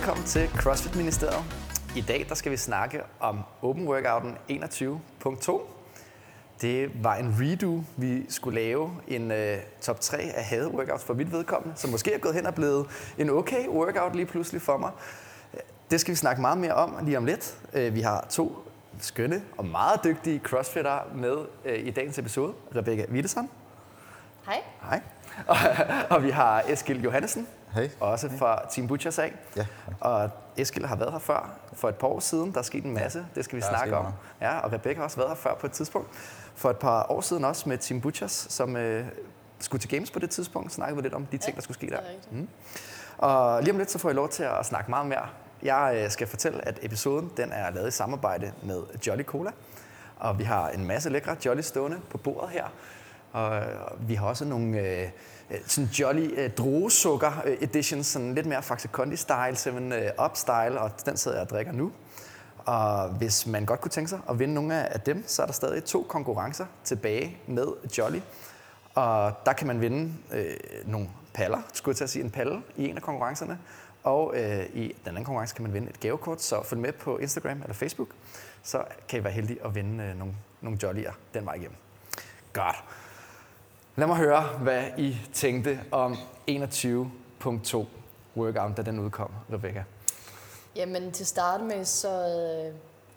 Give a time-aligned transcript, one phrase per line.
[0.00, 1.44] Velkommen til CrossFit Ministeriet.
[1.96, 5.60] I dag der skal vi snakke om Open Workouten 21.2.
[6.60, 9.36] Det var en redo, vi skulle lave en uh,
[9.80, 12.86] top 3 af hade workouts for mit vedkommende, som måske er gået hen og blevet
[13.18, 14.90] en okay workout lige pludselig for mig.
[15.90, 17.56] Det skal vi snakke meget mere om lige om lidt.
[17.76, 18.68] Uh, vi har to
[19.00, 22.52] skønne og meget dygtige crossfitter med uh, i dagens episode.
[22.76, 23.50] Rebecca Wittesson.
[24.46, 24.62] Hej.
[24.82, 25.00] Hej.
[25.46, 25.56] Og,
[26.16, 27.46] og vi har Eskil Johannesen.
[27.74, 27.90] Hej.
[28.00, 29.32] Også fra Team Butchers af.
[29.56, 29.66] Ja.
[30.00, 32.52] Og Eskil har været her før for et par år siden.
[32.52, 33.26] Der er sket en masse.
[33.34, 34.02] Det skal vi Der er snakke om.
[34.02, 34.14] meget.
[34.40, 36.08] Ja, og Rebecca har også været her før på et tidspunkt.
[36.54, 39.04] For et par år siden også med Team Butchers, som øh,
[39.58, 40.72] skulle til Games på det tidspunkt.
[40.72, 41.96] Snakkede vi lidt om de ting, der skulle ske der.
[41.96, 42.02] Er.
[42.30, 42.48] Mm.
[43.18, 45.26] Og lige om lidt, så får jeg lov til at snakke meget mere.
[45.62, 49.50] Jeg øh, skal fortælle, at episoden den er lavet i samarbejde med Jolly Cola.
[50.16, 52.64] Og vi har en masse lækre Jolly stående på bordet her.
[53.32, 53.62] Og
[54.00, 55.08] vi har også nogle øh,
[55.66, 60.36] sådan Jolly øh, druesukker øh, editions, sådan lidt mere Faxe Kondi style, 7 øh, up
[60.36, 61.92] style, og den sidder jeg og drikker nu.
[62.58, 65.52] Og hvis man godt kunne tænke sig at vinde nogle af dem, så er der
[65.52, 67.66] stadig to konkurrencer tilbage med
[67.98, 68.20] Jolly.
[68.94, 72.62] Og der kan man vinde øh, nogle paller, skulle jeg til at sige, en palle
[72.76, 73.58] i en af konkurrencerne.
[74.02, 77.18] Og øh, i den anden konkurrence kan man vinde et gavekort, så følg med på
[77.18, 78.08] Instagram eller Facebook.
[78.62, 81.76] Så kan I være heldige at vinde øh, nogle, nogle Jolly'er den vej igennem.
[82.52, 82.84] Godt.
[83.96, 86.16] Lad mig høre, hvad I tænkte om
[86.50, 87.84] 21.2
[88.36, 89.84] workout, da den udkom, Rebecca.
[90.76, 92.26] Jamen til at starte med, så,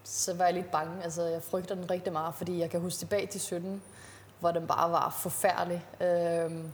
[0.03, 1.03] så var jeg lidt bange.
[1.03, 3.81] Altså jeg frygter den rigtig meget, fordi jeg kan huske tilbage til 17,
[4.39, 5.85] hvor den bare var forfærdelig.
[6.01, 6.72] Øhm,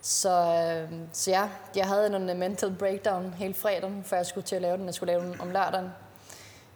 [0.00, 4.56] så, øh, så ja, jeg havde en mental breakdown hele fredagen, før jeg skulle til
[4.56, 4.86] at lave den.
[4.86, 5.90] Jeg skulle lave den om lørdagen.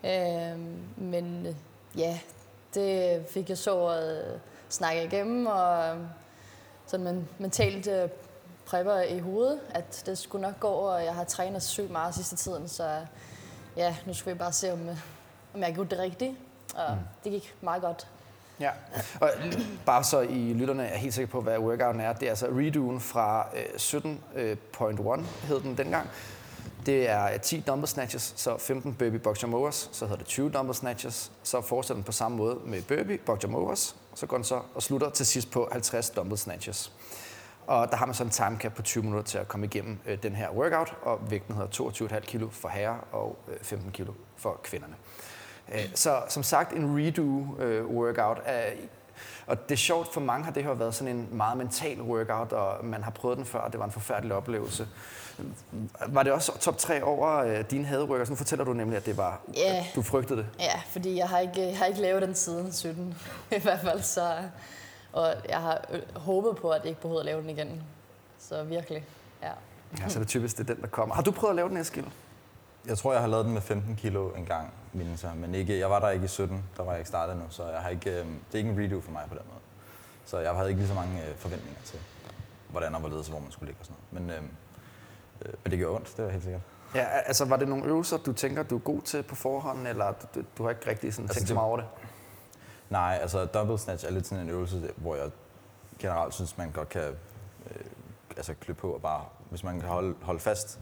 [0.04, 1.54] Øhm, men øh,
[1.96, 2.18] ja,
[2.74, 5.96] det fik jeg så øh, at snakke igennem, og
[6.92, 8.08] sådan men, mentalt øh,
[8.66, 12.36] prepper i hovedet, at det skulle nok gå, og jeg har trænet sygt meget sidste
[12.36, 12.96] tiden, så
[13.76, 14.96] ja, nu skal vi bare se, om, øh,
[15.54, 16.32] om jeg gjort det rigtigt.
[16.74, 17.00] Og mm.
[17.24, 18.08] det gik meget godt.
[18.60, 18.70] Ja,
[19.20, 19.30] og
[19.86, 22.12] bare så I lytterne er helt sikre på, hvad workouten er.
[22.12, 23.64] Det er altså redoen fra øh,
[25.20, 26.10] 17.1 hed den dengang.
[26.86, 30.50] Det er 10 dumbbell snatches, så 15 burpee box jump overs, så hedder det 20
[30.50, 34.36] dumbbell snatches, så fortsætter den på samme måde med burpee box jump overs, så går
[34.36, 36.92] den så og slutter til sidst på 50 dumbbell snatches.
[37.66, 39.98] Og der har man så en time cap på 20 minutter til at komme igennem
[40.06, 41.68] øh, den her workout, og vægten hedder
[42.18, 44.94] 22,5 kg for herrer og øh, 15 kg for kvinderne.
[45.74, 48.38] Øh, Så som sagt en redo-workout.
[48.48, 48.78] Øh,
[49.46, 52.52] og det er sjovt, for mange har det her været sådan en meget mental workout,
[52.52, 54.88] og man har prøvet den før, og det var en forfærdelig oplevelse.
[56.08, 58.30] Var det også top 3 over øh, dine hadeworkouts?
[58.30, 59.76] Nu fortæller du nemlig, at det var, Ja.
[59.78, 60.46] at du frygtede det.
[60.60, 63.14] Ja, fordi jeg har ikke, jeg har ikke lavet den siden 17,
[63.56, 64.02] i hvert fald.
[64.02, 64.36] Så,
[65.12, 67.82] og jeg har øh, håbet på, at jeg ikke behøver at lave den igen.
[68.38, 69.04] Så virkelig,
[69.42, 69.50] ja.
[70.00, 71.14] Ja, så er det typisk, det er den, der kommer.
[71.14, 72.06] Har du prøvet at lave den, Eskild?
[72.86, 75.32] Jeg tror, jeg har lavet den med 15 kilo en gang, mindes jeg.
[75.36, 77.68] Men ikke, jeg var der ikke i 17, der var jeg ikke startet nu, så
[77.68, 79.60] jeg har ikke, øh, det er ikke en redo for mig på den måde.
[80.24, 81.98] Så jeg havde ikke lige så mange øh, forventninger til,
[82.68, 84.26] hvordan og hvorledes, hvor man skulle ligge og sådan noget.
[84.26, 84.42] Men, øh,
[85.48, 86.62] øh, men det gjorde ondt, det er helt sikkert.
[86.94, 90.12] Ja, altså var det nogle øvelser, du tænker, du er god til på forhånd, eller
[90.12, 91.86] du, du, du har ikke rigtig sådan Altså, tænkt så meget over det?
[92.90, 95.30] Nej, altså double snatch er lidt sådan en øvelse, hvor jeg
[95.98, 97.02] generelt synes, man godt kan
[97.70, 97.84] øh,
[98.36, 100.80] altså klø på og bare, hvis man kan holde, holde fast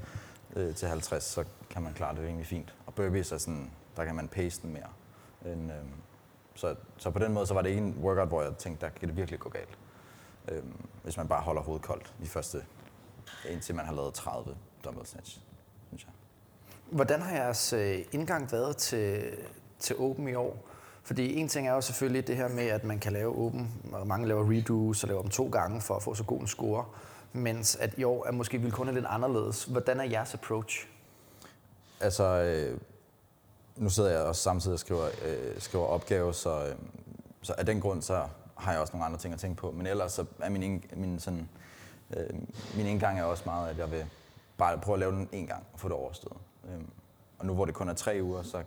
[0.57, 2.75] øh, til 50, så kan man klare det egentlig fint.
[2.87, 5.53] Og burpees er sådan, der kan man pace den mere.
[5.53, 5.79] End, øh,
[6.55, 8.93] så, så på den måde, så var det ikke en workout, hvor jeg tænkte, der
[8.93, 9.79] kan det virkelig gå galt.
[10.49, 10.63] Øh,
[11.03, 12.65] hvis man bare holder hovedet koldt de første,
[13.49, 15.41] indtil man har lavet 30 double snatch,
[15.89, 16.13] synes jeg.
[16.91, 19.37] Hvordan har jeres øh, indgang været til,
[19.79, 20.67] til Open i år?
[21.03, 24.07] Fordi en ting er jo selvfølgelig det her med, at man kan lave Open, og
[24.07, 26.85] mange laver redos og laver dem to gange for at få så god en score.
[27.33, 29.65] Mens at i år er måske vilkårene lidt anderledes.
[29.65, 30.89] Hvordan er jeres approach?
[32.01, 32.79] Altså, øh,
[33.81, 36.75] nu sidder jeg også samtidig og skriver, øh, skriver opgave, så, øh,
[37.43, 39.71] så af den grund, så har jeg også nogle andre ting at tænke på.
[39.71, 41.49] Men ellers så er min, min, sådan,
[42.17, 42.35] øh,
[42.77, 44.07] min indgang er også meget, at jeg vil
[44.59, 46.37] bare prøve at lave den en gang og få det overstået.
[46.65, 46.81] Øh,
[47.39, 48.63] og nu hvor det kun er tre uger, så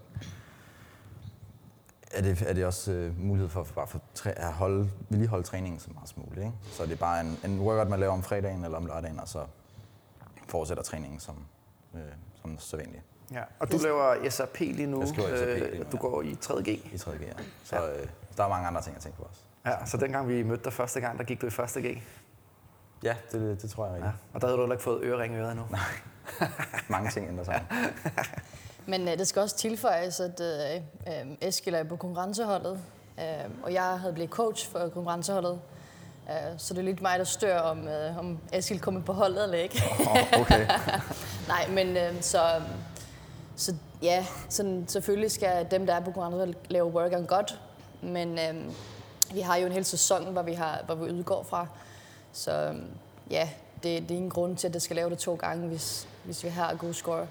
[2.12, 5.80] er det, er det også øh, mulighed for bare for træ, at holde, vedligeholde træningen
[5.80, 6.46] så meget som muligt.
[6.46, 6.58] Ikke?
[6.72, 9.28] Så det er bare en, en workout, man laver om fredagen eller om lørdagen, og
[9.28, 9.46] så
[10.48, 11.46] fortsætter træningen som,
[11.96, 12.02] øh,
[12.42, 13.04] som sædvanligt.
[13.34, 13.42] Ja.
[13.60, 15.00] Og du laver SAP lige nu.
[15.00, 15.98] Jeg skriver SAP lige nu, Du ja.
[15.98, 16.68] går i 3.G.
[16.68, 17.12] I 3.
[17.12, 17.28] G, ja.
[17.64, 18.08] Så øh,
[18.38, 19.42] der er mange andre ting at tænke på også.
[19.66, 22.02] Ja, så dengang vi mødte dig første gang, der gik du i første G.
[23.04, 24.06] Ja, det, det tror jeg Ja.
[24.06, 24.12] ja.
[24.34, 25.66] Og der havde du heller ikke fået ørering i øret endnu.
[26.88, 27.64] Mange ting ændrer sig.
[28.86, 32.80] Men øh, det skal også tilføjes, at øh, øh, Eskild er på konkurrenceholdet,
[33.20, 33.26] øh,
[33.64, 35.60] og jeg havde blevet coach for konkurrenceholdet.
[36.30, 39.44] Øh, så det er lidt mig, der stør, om, øh, om Eskild kommer på holdet
[39.44, 39.84] eller ikke.
[40.00, 40.68] Oh, okay.
[41.54, 42.62] Nej, men øh, så,
[43.56, 47.62] så ja, sådan, selvfølgelig skal dem, der er på konkurrenceholdet, lave workout godt.
[48.02, 48.72] Men øhm,
[49.34, 51.68] vi har jo en hel sæson, hvor vi, har, hvor vi udgår fra.
[52.34, 52.88] Så øhm,
[53.30, 53.50] ja,
[53.84, 56.44] det, det er ingen grund til, at det skal lave det to gange, hvis, hvis
[56.44, 57.28] vi har gode score.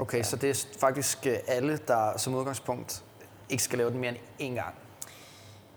[0.00, 3.04] Okay, så det er faktisk alle, der som udgangspunkt
[3.48, 4.74] ikke skal lave den mere end én gang.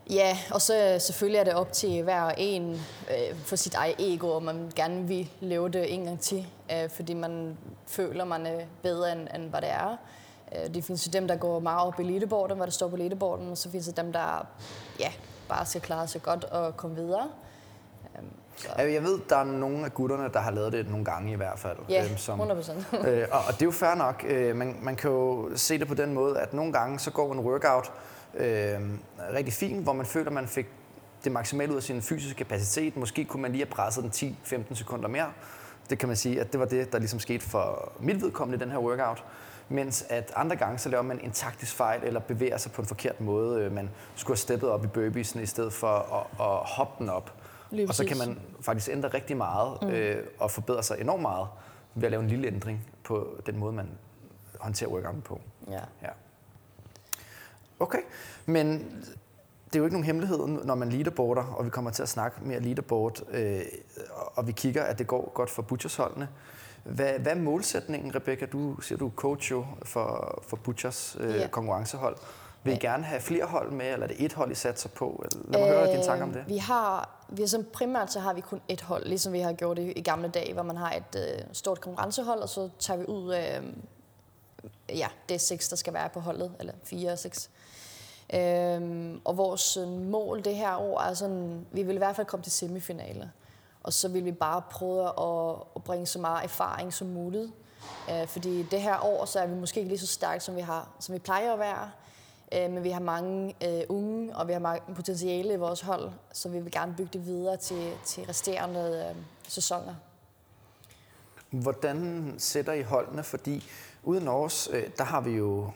[0.09, 2.71] Ja, og så selvfølgelig er det op til hver en
[3.09, 6.89] øh, for sit eget ego, om man gerne vil lave det en gang til, øh,
[6.89, 7.57] fordi man
[7.87, 9.97] føler, man er bedre, end, end hvad det er.
[10.55, 12.95] Øh, det findes jo dem, der går meget op i leaderboarden, hvad der står på
[12.95, 14.47] leaderboarden, og så findes der dem, der
[14.99, 15.11] ja,
[15.49, 17.29] bare skal klare sig godt og komme videre.
[18.77, 21.35] Ja, Jeg ved, der er nogle af gutterne, der har lavet det nogle gange i
[21.35, 21.77] hvert fald.
[21.89, 22.87] Ja, øhm, som, 100 procent.
[23.07, 24.25] øh, og, og det er jo fair nok.
[24.27, 27.33] Øh, man, man kan jo se det på den måde, at nogle gange så går
[27.33, 27.91] en workout
[28.33, 28.79] øh,
[29.33, 30.67] rigtig fint, hvor man føler, man fik
[31.23, 32.97] det maksimale ud af sin fysiske kapacitet.
[32.97, 34.35] Måske kunne man lige have presset den
[34.69, 35.31] 10-15 sekunder mere.
[35.89, 38.59] Det kan man sige, at det var det, der ligesom skete for mit vedkommende i
[38.65, 39.23] den her workout.
[39.69, 42.87] Mens at andre gange, så laver man en taktisk fejl, eller bevæger sig på en
[42.87, 43.61] forkert måde.
[43.61, 47.09] Øh, Man skulle have steppet op i burpeesen, i stedet for at, at hoppe den
[47.09, 47.33] op.
[47.71, 49.87] Lige og så kan man faktisk ændre rigtig meget, mm.
[49.89, 51.47] øh, og forbedre sig enormt meget,
[51.95, 53.89] ved at lave en lille ændring på den måde, man
[54.59, 55.41] håndterer workouten på.
[55.69, 55.79] Ja.
[56.01, 56.09] Ja.
[57.79, 57.99] Okay,
[58.45, 58.67] men
[59.65, 62.37] det er jo ikke nogen hemmelighed, når man leaderboarder, og vi kommer til at snakke
[62.41, 63.61] mere leaderboard, øh,
[64.35, 66.29] og vi kigger, at det går godt for Butchers-holdene.
[66.83, 68.45] Hvad, hvad er målsætningen, Rebecca?
[68.45, 71.47] Du siger, du er coach jo for, for Butchers øh, Ja.
[71.47, 72.17] konkurrencehold.
[72.63, 75.25] Vil I gerne have flere hold med, eller er det et hold, I satser på?
[75.47, 76.43] Lad mig høre dine tanker om det.
[76.47, 79.53] Vi har, vi har som primært så har vi kun et hold, ligesom vi har
[79.53, 82.97] gjort i, i gamle dage, hvor man har et øh, stort konkurrencehold, og så tager
[82.97, 83.61] vi ud af,
[84.89, 87.49] ja, det er seks, der skal være på holdet, eller fire og seks.
[88.33, 92.27] Øhm, og vores øh, mål det her år er sådan, vi vil i hvert fald
[92.27, 93.27] komme til semifinaler.
[93.83, 97.51] Og så vil vi bare prøve at, at bringe så meget erfaring som muligt.
[98.11, 100.61] Øh, fordi det her år, så er vi måske ikke lige så stærke, som vi,
[100.61, 101.91] har, som vi plejer at være.
[102.53, 106.11] Øh, men vi har mange øh, unge, og vi har mange potentiale i vores hold,
[106.33, 109.95] så vi vil gerne bygge det videre til, til resterende øh, sæsoner.
[111.49, 113.23] Hvordan sætter I holdene?
[113.23, 113.63] Fordi
[114.03, 115.71] uden os, øh, der har vi jo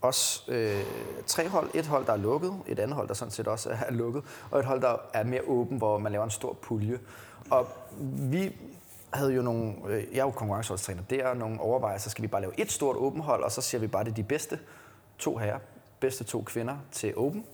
[0.00, 0.84] også øh,
[1.26, 1.70] tre hold.
[1.74, 4.58] Et hold, der er lukket, et andet hold, der sådan set også er lukket, og
[4.58, 6.98] et hold, der er mere åben, hvor man laver en stor pulje.
[7.50, 7.68] Og
[8.30, 8.56] vi
[9.10, 12.40] havde jo nogle, øh, jeg er jo konkurrenceholdstræner der, og nogle overvejelser, skal vi bare
[12.40, 14.58] lave et stort åben hold, og så siger vi bare, det er de bedste
[15.18, 15.58] to herrer,
[16.00, 17.46] bedste to kvinder til åben,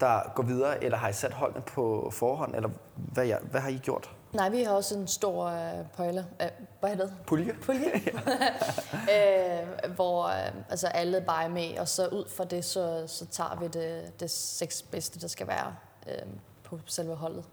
[0.00, 3.68] der går videre, eller har I sat holdene på forhånd, eller hvad, jeg, hvad har
[3.68, 4.10] I gjort?
[4.32, 6.26] Nej, vi har også en stor øh, pøjle.
[6.42, 6.48] Øh,
[6.80, 7.14] hvad hedder det?
[7.26, 7.52] Pulje?
[7.62, 7.90] Pulje.
[9.14, 13.26] øh, hvor øh, altså alle bare er med, og så ud fra det, så, så
[13.26, 15.74] tager vi det, det seks bedste, der skal være
[16.08, 16.14] øh,
[16.64, 17.44] på selve holdet.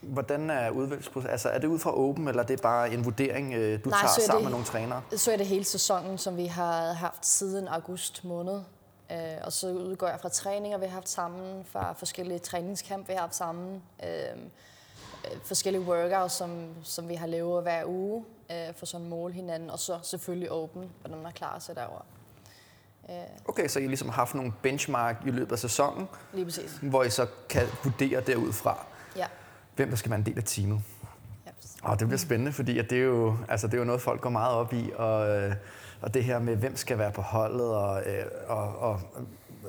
[0.00, 1.30] Hvordan er udvalgsprocessen?
[1.30, 3.98] Altså, er det ud fra åben, eller er det bare en vurdering, øh, du Nej,
[4.00, 5.02] tager er sammen det- med nogle trænere?
[5.16, 8.60] Så er det hele sæsonen, som vi har haft siden august måned.
[9.12, 13.12] Øh, og så udgår jeg fra træninger, vi har haft sammen, fra forskellige træningskamp, vi
[13.12, 13.82] har haft sammen.
[14.04, 14.08] Øh,
[15.44, 19.70] forskellige workouts, som, som vi har lavet hver uge, øh, for sådan at måle hinanden.
[19.70, 22.02] Og så selvfølgelig åben, hvordan man klarer sig derovre.
[23.10, 23.14] Øh,
[23.48, 26.78] Okay, så I ligesom har haft nogle benchmark i løbet af sæsonen, lige præcis.
[26.82, 28.86] hvor I så kan vurdere derudfra,
[29.16, 29.26] Ja.
[29.76, 30.80] hvem der skal være en del af teamet.
[31.82, 34.20] Og det bliver spændende, fordi at det, er jo, altså det er jo noget, folk
[34.20, 35.54] går meget op i, og, øh,
[36.00, 39.00] og det her med, hvem skal være på holdet, og, øh, og, og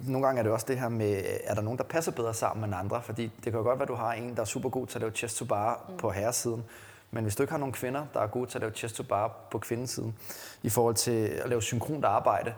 [0.01, 2.63] nogle gange er det også det her med, er der nogen, der passer bedre sammen
[2.63, 3.01] end andre?
[3.01, 4.97] Fordi det kan jo godt være, at du har en, der er super god til
[4.97, 5.97] at lave chest to bar mm.
[5.97, 6.63] på herresiden,
[7.11, 9.03] men hvis du ikke har nogen kvinder, der er gode til at lave chest to
[9.03, 10.15] bar på kvindesiden,
[10.63, 12.53] i forhold til at lave synkront arbejde,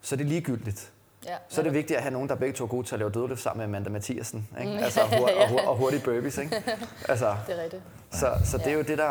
[0.00, 0.92] så er det ligegyldigt.
[1.26, 1.36] ja.
[1.48, 3.10] Så er det vigtigt at have nogen, der begge to er gode til at lave
[3.10, 4.48] dødløft sammen med Amanda Mathiasen.
[4.60, 4.72] Ikke?
[4.72, 6.38] Altså, og, hur- og, hur- og hurtige burpees.
[6.38, 6.62] Ikke?
[7.08, 7.82] Altså, Det er rigtigt.
[8.10, 9.08] så, så det er jo det, der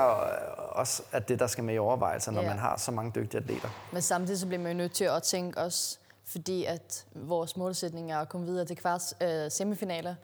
[0.72, 2.48] også er det, der skal med i overvejelser, når Ja.
[2.48, 3.70] man har så mange dygtige atleter.
[3.92, 8.12] Men samtidig så bliver man jo nødt til at tænke også, fordi at vores målsætning
[8.12, 10.16] er at komme videre til kvarts øh, semifinaler,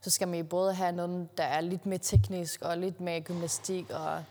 [0.00, 3.90] så skal man både have nogen, der er lidt mere teknisk og lidt mere gymnastik
[3.90, 4.24] og,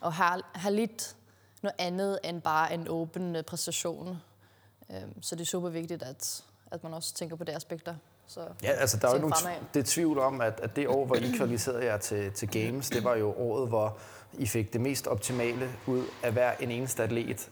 [0.00, 1.16] og have, have lidt
[1.62, 4.18] noget andet end bare en åben øh, præstation.
[4.90, 7.94] Øhm, så det er super vigtigt, at, at man også tænker på de aspekter.
[8.26, 9.34] Så, Ja, altså der er jo nogen
[9.74, 12.90] det er tvivl om, at, at det år, hvor I kvalificerede jer til, til Games,
[12.90, 13.98] det var jo året, hvor
[14.32, 17.50] I fik det mest optimale ud af hver en eneste atlet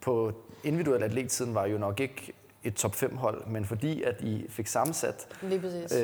[0.00, 0.32] på
[0.64, 2.32] individuel atlettiden var jo nok ikke
[2.64, 5.26] et top 5 hold, men fordi at I fik sammensat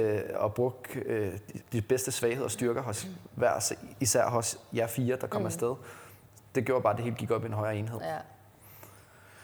[0.01, 4.87] øh, og brugt øh, de- de bedste svagheder og styrker hos hver, især hos jer
[4.87, 5.47] fire, der kom mm.
[5.47, 5.75] afsted,
[6.55, 8.01] det gjorde bare, at det hele gik op i en højere enhed.
[8.03, 8.17] Ja.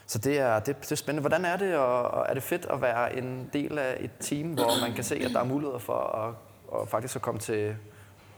[0.06, 1.20] Så det er, det, det er spændende.
[1.20, 4.48] Hvordan er det, og, og er det fedt at være en del af et team,
[4.54, 6.34] hvor man kan se, at der er muligheder for at,
[6.68, 7.76] og faktisk at komme til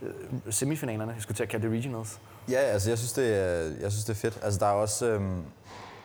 [0.03, 0.11] øh,
[0.51, 1.13] semifinalerne?
[1.13, 2.21] Jeg skulle til at kalde det regionals.
[2.51, 4.39] Ja, altså jeg synes, det er, jeg synes, det er fedt.
[4.43, 5.43] Altså der er også, øhm,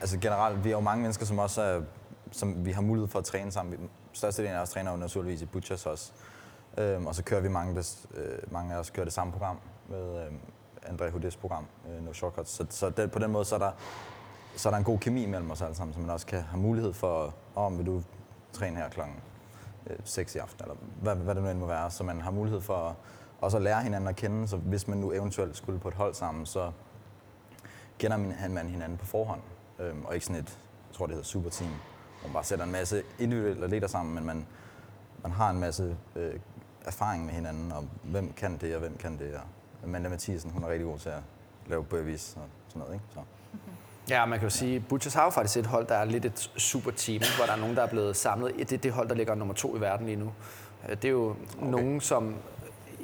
[0.02, 1.82] altså generelt, vi er jo mange mennesker, som også er,
[2.34, 3.72] som vi har mulighed for at træne sammen.
[3.82, 6.12] Vi- Størstedelen af os træner jo naturligvis i Butchers også.
[6.78, 9.60] Øhm, og så kører vi mange, der, øh, mange af os kører det samme program
[9.90, 10.32] med øh,
[10.86, 12.52] André Hudes program, øh, No Shortcuts.
[12.52, 13.72] Så, så det, på den måde, så er, der,
[14.56, 16.62] så er der en god kemi mellem os alle sammen, så man også kan have
[16.62, 18.04] mulighed for, om vil du
[18.54, 19.16] træne her klokken
[19.88, 21.92] øh, 6 i aften, eller hvad, hvad det nu end må være.
[21.92, 22.96] Så man har mulighed for at,
[23.42, 26.14] også at lære hinanden at kende, så hvis man nu eventuelt skulle på et hold
[26.14, 26.72] sammen, så
[28.00, 28.18] kender
[28.50, 29.42] man hinanden på forhånd.
[29.80, 30.60] Øhm, og ikke sådan et,
[30.90, 31.72] jeg tror det hedder superteam,
[32.24, 34.46] man bare sætter en masse individuelle atleter sammen, men man,
[35.24, 36.34] man har en masse øh,
[36.86, 39.34] erfaring med hinanden, og hvem kan det, og hvem kan det.
[39.36, 39.42] Og
[39.84, 41.22] Amanda Mathisen, hun er rigtig god til at
[41.68, 43.06] lave burpees og sådan noget, ikke?
[43.14, 43.20] Så.
[44.10, 46.52] Ja, man kan jo sige, Butchers har jo faktisk et hold, der er lidt et
[46.58, 48.54] super team, hvor der er nogen, der er blevet samlet.
[48.58, 50.34] Det er det hold, der ligger nummer to i verden lige nu.
[50.90, 51.68] Øh, Det er jo okay.
[51.72, 52.36] nogen, som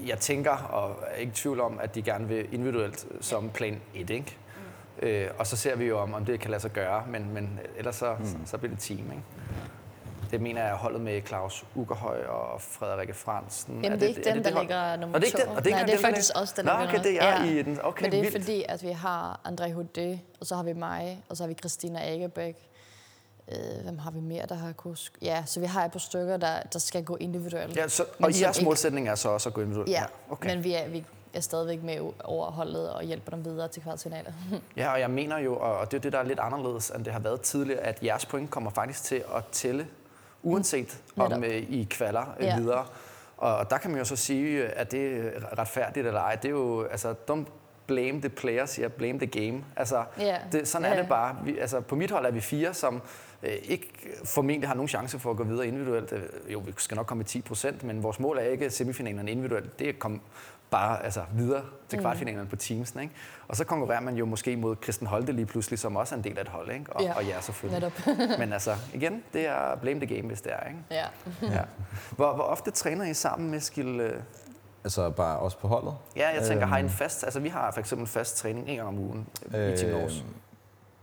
[0.08, 3.82] jeg tænker, og er ikke i tvivl om, at de gerne vil individuelt som plan
[3.96, 4.38] 1, ikke?
[5.02, 7.60] Øh, og så ser vi jo, om, om det kan lade sig gøre, men, men
[7.78, 8.26] ellers så, mm.
[8.26, 9.24] så, så bliver det team, ikke?
[10.32, 13.84] Det mener jeg er holdet med Claus Ugerhøj og Frederikke Fransen.
[13.84, 14.64] Jamen, det er ikke den, der hold?
[14.64, 15.50] ligger nummer Og det er ikke to.
[15.50, 16.88] den, og det er, Nej, det er den, der faktisk ligger- også den, Nå, der
[16.88, 17.52] okay, det er Ja.
[17.52, 17.80] i den.
[17.84, 18.38] Okay, Men det er vildt.
[18.46, 21.54] fordi, at vi har André Houdet, og så har vi mig, og så har vi
[21.54, 22.56] Christina Agerbæk.
[23.52, 25.12] Øh, hvem har vi mere, der har kunnet...
[25.22, 27.76] Ja, så vi har et par stykker, der, der skal gå individuelt.
[27.76, 29.90] Ja, så, og jeres ikke- målsætning er så også at gå individuelt?
[29.92, 30.56] Ja, okay.
[30.56, 34.32] men vi er, vi er stadigvæk med over holdet og hjælper dem videre til kvartfinaler.
[34.78, 37.14] Ja, og jeg mener jo, og det er det, der er lidt anderledes, end det
[37.14, 39.88] har været tidligere, at jeres point kommer faktisk til at tælle,
[40.44, 41.44] uanset om Netop.
[41.44, 42.58] øh, I kvaller øh, Ja.
[42.60, 42.86] videre.
[43.38, 46.36] Og der kan man jo så sige, at det er retfærdigt eller ej.
[46.36, 47.50] Det er jo, altså, don't
[47.88, 49.64] blame the player, siger blame the game.
[49.76, 50.38] Altså, Ja.
[50.52, 51.36] det, sådan Ja, er det bare.
[51.44, 53.02] Vi, altså, på mit hold er vi fire, som øh,
[53.44, 53.90] ikke
[54.26, 56.12] formentlig har nogen chance for at gå videre individuelt.
[56.12, 56.22] Øh,
[56.54, 59.80] Jo, vi skal nok komme i 10 procent, men vores mål er ikke semifinalerne individuelt.
[59.80, 60.20] Det er at komme
[60.70, 63.00] bare altså, videre til kvartfinalerne på teamsen.
[63.00, 63.14] Ikke?
[63.48, 66.24] Og så konkurrerer man jo måske mod Kristen Holte lige pludselig, som også er en
[66.24, 66.94] del af et hold, ikke?
[66.94, 67.92] Og, Ja, og jer selvfølgelig.
[68.08, 68.18] netop.
[68.40, 70.68] Men altså, igen, det er blame the game, hvis det er.
[70.68, 70.80] Ikke?
[70.92, 71.06] ja.
[71.56, 71.62] Ja.
[72.12, 74.00] Hvor, hvor ofte træner I sammen med Skil?
[74.00, 74.22] øh?
[74.84, 75.94] Altså bare også på holdet.
[76.16, 76.94] Ja, jeg tænker, har I en Øhm.
[76.94, 77.24] fast...
[77.24, 80.10] Altså, vi har for eksempel fast træning en gang om ugen øh, i Team.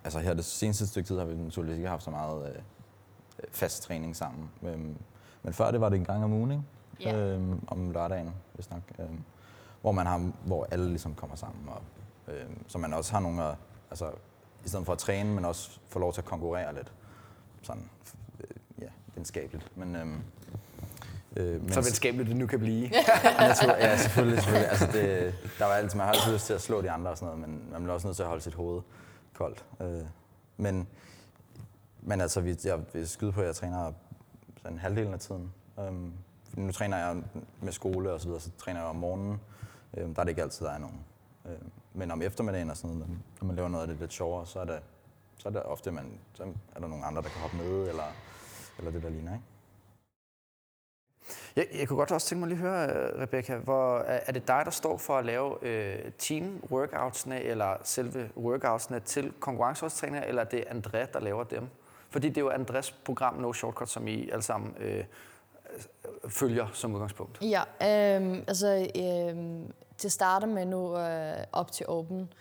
[0.06, 2.62] Altså her det seneste stykke tid har vi naturligvis ikke haft så meget øh,
[3.50, 4.50] fast træning sammen.
[4.62, 4.96] Øhm,
[5.42, 6.62] men før det var det en gang om ugen, ikke?
[7.00, 7.16] Ja.
[7.16, 8.80] Øhm, om lørdagen, hvis nok.
[8.98, 9.20] Øhm,
[9.80, 11.68] hvor, man har, hvor alle ligesom kommer sammen.
[11.68, 11.82] Og,
[12.34, 13.54] øhm, så man også har nogle at,
[13.90, 14.10] altså,
[14.64, 16.92] i stedet for at træne, men også få lov til at konkurrere lidt.
[17.62, 17.90] Sådan,
[18.40, 19.76] øh, ja, venskabeligt.
[19.76, 20.20] Men, øhm,
[21.36, 22.88] øh, men Så venskabeligt det nu kan blive.
[23.40, 24.42] Natur, ja, selvfølgelig.
[24.42, 24.70] selvfølgelig.
[24.70, 27.18] Altså det, der var altid, man har altid lyst til at slå de andre og
[27.18, 28.82] sådan noget, men man bliver også nødt til at holde sit hoved
[29.36, 29.64] koldt.
[29.80, 30.06] Øh,
[30.56, 30.88] men,
[32.00, 33.92] men altså, vi, jeg vil skyde på, at jeg træner
[34.62, 35.52] sådan halvdelen af tiden.
[35.78, 35.92] Øh,
[36.56, 37.22] nu træner jeg
[37.60, 39.40] med skole og så videre, så træner jeg om morgenen.
[39.96, 41.04] Øh, der er det ikke altid, der er nogen.
[41.46, 41.58] Øh,
[41.94, 44.60] men om eftermiddagen og sådan noget, når man laver noget af det lidt sjovere, så
[44.60, 44.80] er det,
[45.38, 46.42] så er det ofte, man, så
[46.74, 48.12] er der nogle andre, der kan hoppe med, eller,
[48.78, 49.44] eller det, der ligner, ikke?
[51.56, 54.48] Jeg, jeg kunne godt også tænke mig lige at høre, øh, Rebecca, hvor, er det
[54.48, 60.46] dig, der står for at lave øh, team-workoutsene eller selve workoutsene til konkurrenceholdstræner, eller er
[60.46, 61.68] det André, der laver dem?
[62.10, 65.04] Fordi det er jo Andres program No Shortcut, som I alle sammen øh, øh
[66.30, 67.38] følger som udgangspunkt.
[67.42, 69.36] Ja, øh, altså øh,
[69.98, 72.32] til at starte med nu øh, op til Open,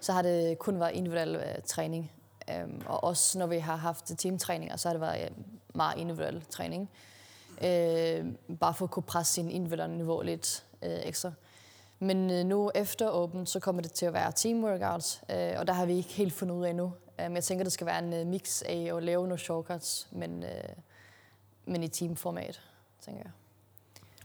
[0.00, 2.12] så har det kun været individuel øh, træning.
[2.50, 5.30] Øh, og også når vi har haft teamtræninger, så har det været øh,
[5.74, 6.90] meget individuel træning.
[6.92, 7.11] Øh,
[8.60, 11.32] bare for at kunne presse sin individuelle niveau lidt øh, ekstra.
[11.98, 15.66] Men øh, nu efter Open, så kommer det til at være team workouts, øh, og
[15.66, 16.92] der har vi ikke helt fundet ud af endnu.
[17.26, 20.42] Um, jeg tænker, det skal være en øh, mix af at lave nogle shortcuts, men,
[20.42, 20.50] øh,
[21.66, 22.60] men i teamformat,
[23.04, 23.30] tænker jeg.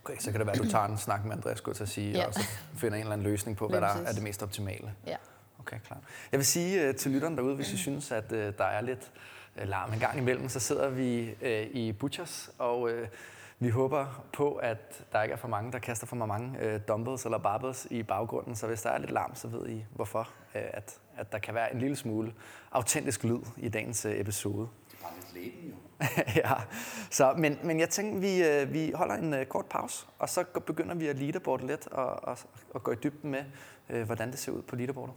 [0.03, 2.11] Okay, så kan det være, at du tager en snak med Andreas, til at sige,
[2.11, 2.25] Ja.
[2.27, 2.39] og så
[2.75, 4.93] finder en eller anden løsning på, hvad der er det mest optimale.
[5.07, 5.15] Ja.
[5.59, 5.99] Okay, klart.
[6.31, 9.11] Jeg vil sige uh, til lytterne derude, hvis I synes, at uh, der er lidt
[9.65, 12.91] larm en gang imellem, så sidder vi uh, i Butchers, og uh,
[13.59, 17.25] vi håber på, at der ikke er for mange, der kaster for mange uh, dumbbells
[17.25, 18.55] eller barbells i baggrunden.
[18.55, 20.19] Så hvis der er lidt larm, så ved I, hvorfor
[20.55, 22.33] uh, at, at der kan være en lille smule
[22.71, 24.67] autentisk lyd i dagens uh, episode.
[24.91, 25.75] Det er bare lidt leben jo.
[26.43, 26.53] ja,
[27.11, 30.43] så, men, men jeg tænker, vi, øh, vi holder en øh, kort pause, og så
[30.65, 32.37] begynder vi at leaderboarde lidt og, og,
[32.73, 33.43] og gå i dybden med,
[33.89, 35.15] øh, hvordan det ser ud på leaderboardet.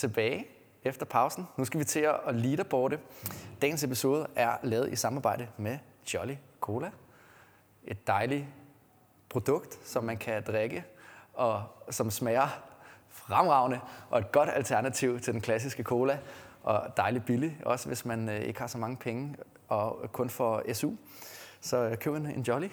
[0.00, 0.46] Tilbage
[0.84, 1.46] efter pausen.
[1.56, 2.98] Nu skal vi til at leaderboarde.
[3.62, 5.78] Dagens episode er lavet i samarbejde med
[6.14, 6.90] Jolly Cola.
[7.84, 8.44] Et dejligt
[9.28, 10.84] produkt, som man kan drikke,
[11.34, 12.48] og som smager
[13.08, 13.80] fremragende,
[14.10, 16.18] og et godt alternativ til den klassiske cola,
[16.62, 19.36] og dejligt billig, også hvis man øh, ikke har så mange penge,
[19.68, 20.92] og kun får SU.
[21.62, 22.68] Så øh, køb en, en Jolly.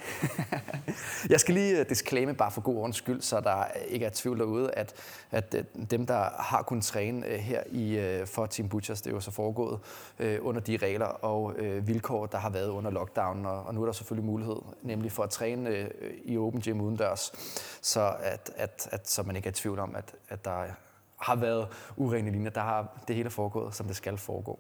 [1.30, 4.40] jeg skal lige øh, disclaime, bare for god ordens skyld, så der ikke er tvivl
[4.40, 4.94] derude, at,
[5.32, 9.16] at øh, dem, der har kunnet træne øh, her i, for Team Butchers, det er
[9.16, 9.80] jo så foregået
[10.42, 13.46] under de regler og vilkår, der har været under lockdown.
[13.46, 15.90] Og, og nu er der selvfølgelig mulighed, nemlig for at træne
[16.26, 17.32] i Open Gym udendørs,
[17.82, 20.64] så, at, at, at, så man ikke er i tvivl om, at, at der
[21.18, 21.68] har været
[21.98, 22.50] urene linjer.
[22.50, 24.60] Der har det hele foregået, som det skal foregå.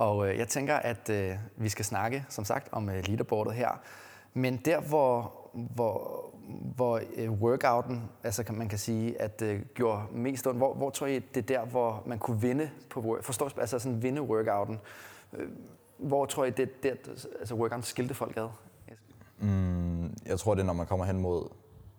[0.00, 3.80] Og øh, jeg tænker, at øh, vi skal snakke, som sagt, om øh, leaderboardet her.
[4.34, 6.24] Men der, hvor, hvor,
[6.74, 10.90] hvor øh, workouten, altså kan man kan sige, at øh, gjorde mest ondt, hvor, hvor
[10.90, 14.78] tror I, det er der, hvor man kunne vinde på forstår altså sådan vinde workouten?
[15.32, 15.48] Øh,
[15.98, 16.94] hvor tror I, det er der,
[17.38, 18.48] altså workouten skilte folk ad?
[19.38, 21.48] Mm, jeg tror, det er, når man kommer hen mod...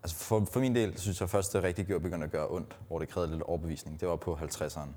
[0.04, 2.78] Altså for, for min del synes jeg først, det rigtig gjorde begyndte at gøre ondt,
[2.88, 4.00] hvor det krævede lidt overbevisning.
[4.00, 4.90] Det var på 50'eren.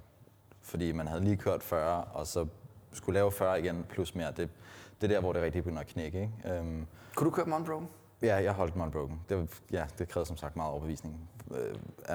[0.60, 2.46] Fordi man havde lige kørt 40, og så
[2.96, 4.50] skulle lave 40 igen plus mere, det,
[5.00, 6.20] det er der, hvor det rigtig begynder at knække.
[6.20, 6.60] Ikke?
[6.60, 7.88] Um, Kunne du køre dem unbroken?
[8.22, 9.20] Ja, jeg holdt mig unbroken.
[9.28, 11.74] Det, ja, det krævede som sagt meget overbevisning øh,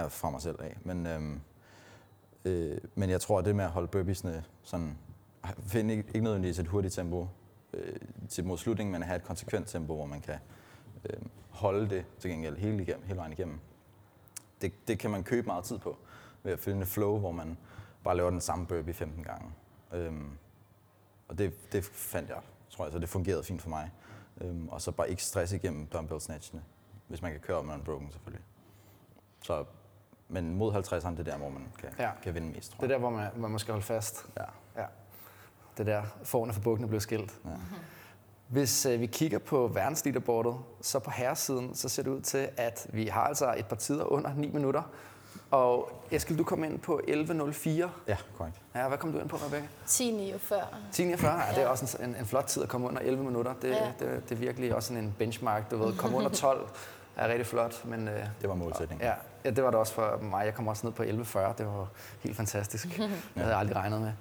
[0.10, 0.78] fra mig selv af.
[0.84, 1.42] Men, øhm,
[2.46, 4.98] øh, men jeg tror, at det med at holde burpeesene sådan,
[5.68, 7.28] finde ikke, ikke nødvendigvis et hurtigt tempo
[7.74, 7.96] øh,
[8.30, 10.36] til mod slutningen, men have et konsekvent tempo, hvor man kan
[11.06, 13.60] øh, holde det til gengæld hele, igennem, hele vejen igennem.
[14.62, 15.98] Det, det kan man købe meget tid på
[16.44, 17.58] ved at finde et flow, hvor man
[18.04, 19.52] bare laver den samme burpee 15 gange.
[19.94, 20.32] Øhm,
[21.30, 23.92] og det, det fandt jeg, tror jeg, så det fungerede fint for mig.
[24.42, 26.63] Øhm, og så bare ikke stress igennem dumbbell snatchene,
[27.08, 28.46] hvis man kan køre med en broken selvfølgelig.
[29.42, 29.65] Så,
[30.28, 32.12] men mod 50'erne, det er der, hvor man kan, ja.
[32.24, 32.89] kan vinde mest, tror jeg.
[32.89, 34.26] Det er der, hvor man, hvor man skal holde fast.
[34.38, 34.44] Ja.
[34.82, 34.86] ja.
[35.78, 37.39] Det der, forne for bukkene blev skilt.
[37.46, 37.50] Ja.
[38.48, 42.88] Hvis øh, vi kigger på verdensleaderboardet, så på herresiden, så ser det ud til, at
[42.94, 44.84] vi har altså et par tider under 9 minutter.
[45.52, 47.70] Og Eskild, du kom ind på 11.04.
[48.08, 48.56] Ja, korrekt.
[48.76, 49.68] Ja, hvad kom du ind på, Rebecca?
[49.88, 50.54] 10.49.
[50.94, 53.54] 10.49, ja, det er også en, en flot tid at komme under 11 minutter.
[53.62, 53.92] Det, ja.
[54.00, 55.98] det, det er virkelig også en benchmark, du ved.
[55.98, 56.70] Komme under 12
[57.16, 58.08] er rigtig flot, men...
[58.08, 59.08] Øh, det var målsætningen.
[59.08, 59.14] Ja,
[59.46, 60.46] ja, det var det også for mig.
[60.46, 61.58] Jeg kom også ned på 11.40.
[61.58, 61.88] Det var
[62.20, 62.86] helt fantastisk.
[62.86, 64.12] Det havde jeg aldrig regnet med.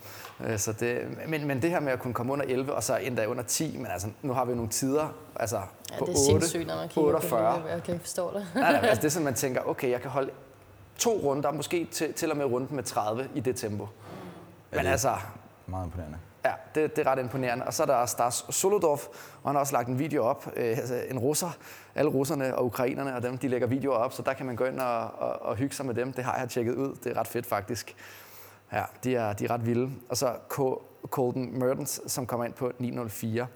[0.41, 2.97] Øh, så det, men, men det her med at kunne komme under 11, og så
[2.97, 6.35] endda under 10, men altså, nu har vi nogle tider altså, ja, på det er
[6.35, 7.61] 8, sindssygt, når man kigger 48.
[7.61, 7.73] på det.
[7.73, 8.47] Jeg kan ikke forstå det.
[8.55, 10.31] nej, nej, altså, det er sådan, man tænker, okay, jeg kan holde
[10.99, 13.89] to runder, måske til, til og med runden med 30 i det tempo.
[14.71, 15.17] Men ja, altså...
[15.67, 16.19] Meget imponerende.
[16.45, 17.65] Ja, det, det er ret imponerende.
[17.65, 19.01] Og så er der Stas Solodov,
[19.43, 20.53] og han har også lagt en video op.
[20.57, 21.51] Øh, altså en russer,
[21.95, 24.65] alle russerne og ukrainerne, og dem, de lægger videoer op, så der kan man gå
[24.65, 26.13] ind og, og, og hygge sig med dem.
[26.13, 26.97] Det har jeg tjekket ud.
[27.05, 27.97] Det er ret fedt faktisk.
[28.73, 29.91] Ja, de er, de er ret vilde.
[30.09, 30.35] Og så
[31.11, 33.47] Colton Mertens, som kommer ind på 904.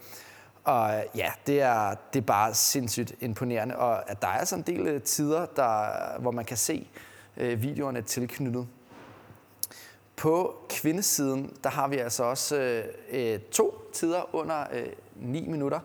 [0.64, 3.76] Og ja, det er, det er bare sindssygt imponerende.
[3.76, 5.87] Og at der er sådan en del øh, tider, der,
[6.18, 6.88] hvor man kan se,
[7.37, 8.66] øh, videoerne tilknyttet.
[10.16, 15.81] På kvindesiden, der har vi altså også øh, øh to tider under øh, 9 minutter,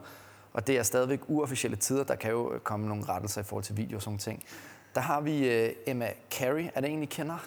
[0.53, 2.03] og det er stadigvæk uofficielle tider.
[2.03, 4.43] Der kan jo komme nogle rettelser i forhold til video og sådan ting.
[4.95, 6.69] Der har vi øh, Emma Carey.
[6.75, 7.38] Er det en, I kender?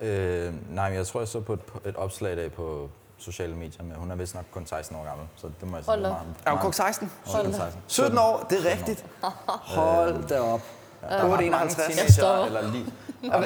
[0.00, 3.96] Øh, nej, jeg tror, jeg så på et, et opslag af på sociale medier, men
[3.96, 5.94] hun er vist nok kun 16 år gammel, så det må jeg sige.
[5.94, 6.14] Hold da.
[6.46, 7.10] Er hun kun 16?
[7.26, 7.82] Hold 16.
[7.86, 9.06] 17 år, det er rigtigt.
[9.76, 10.60] Hold da op.
[11.02, 12.18] Ja, 851.
[12.18, 12.86] Eller lige.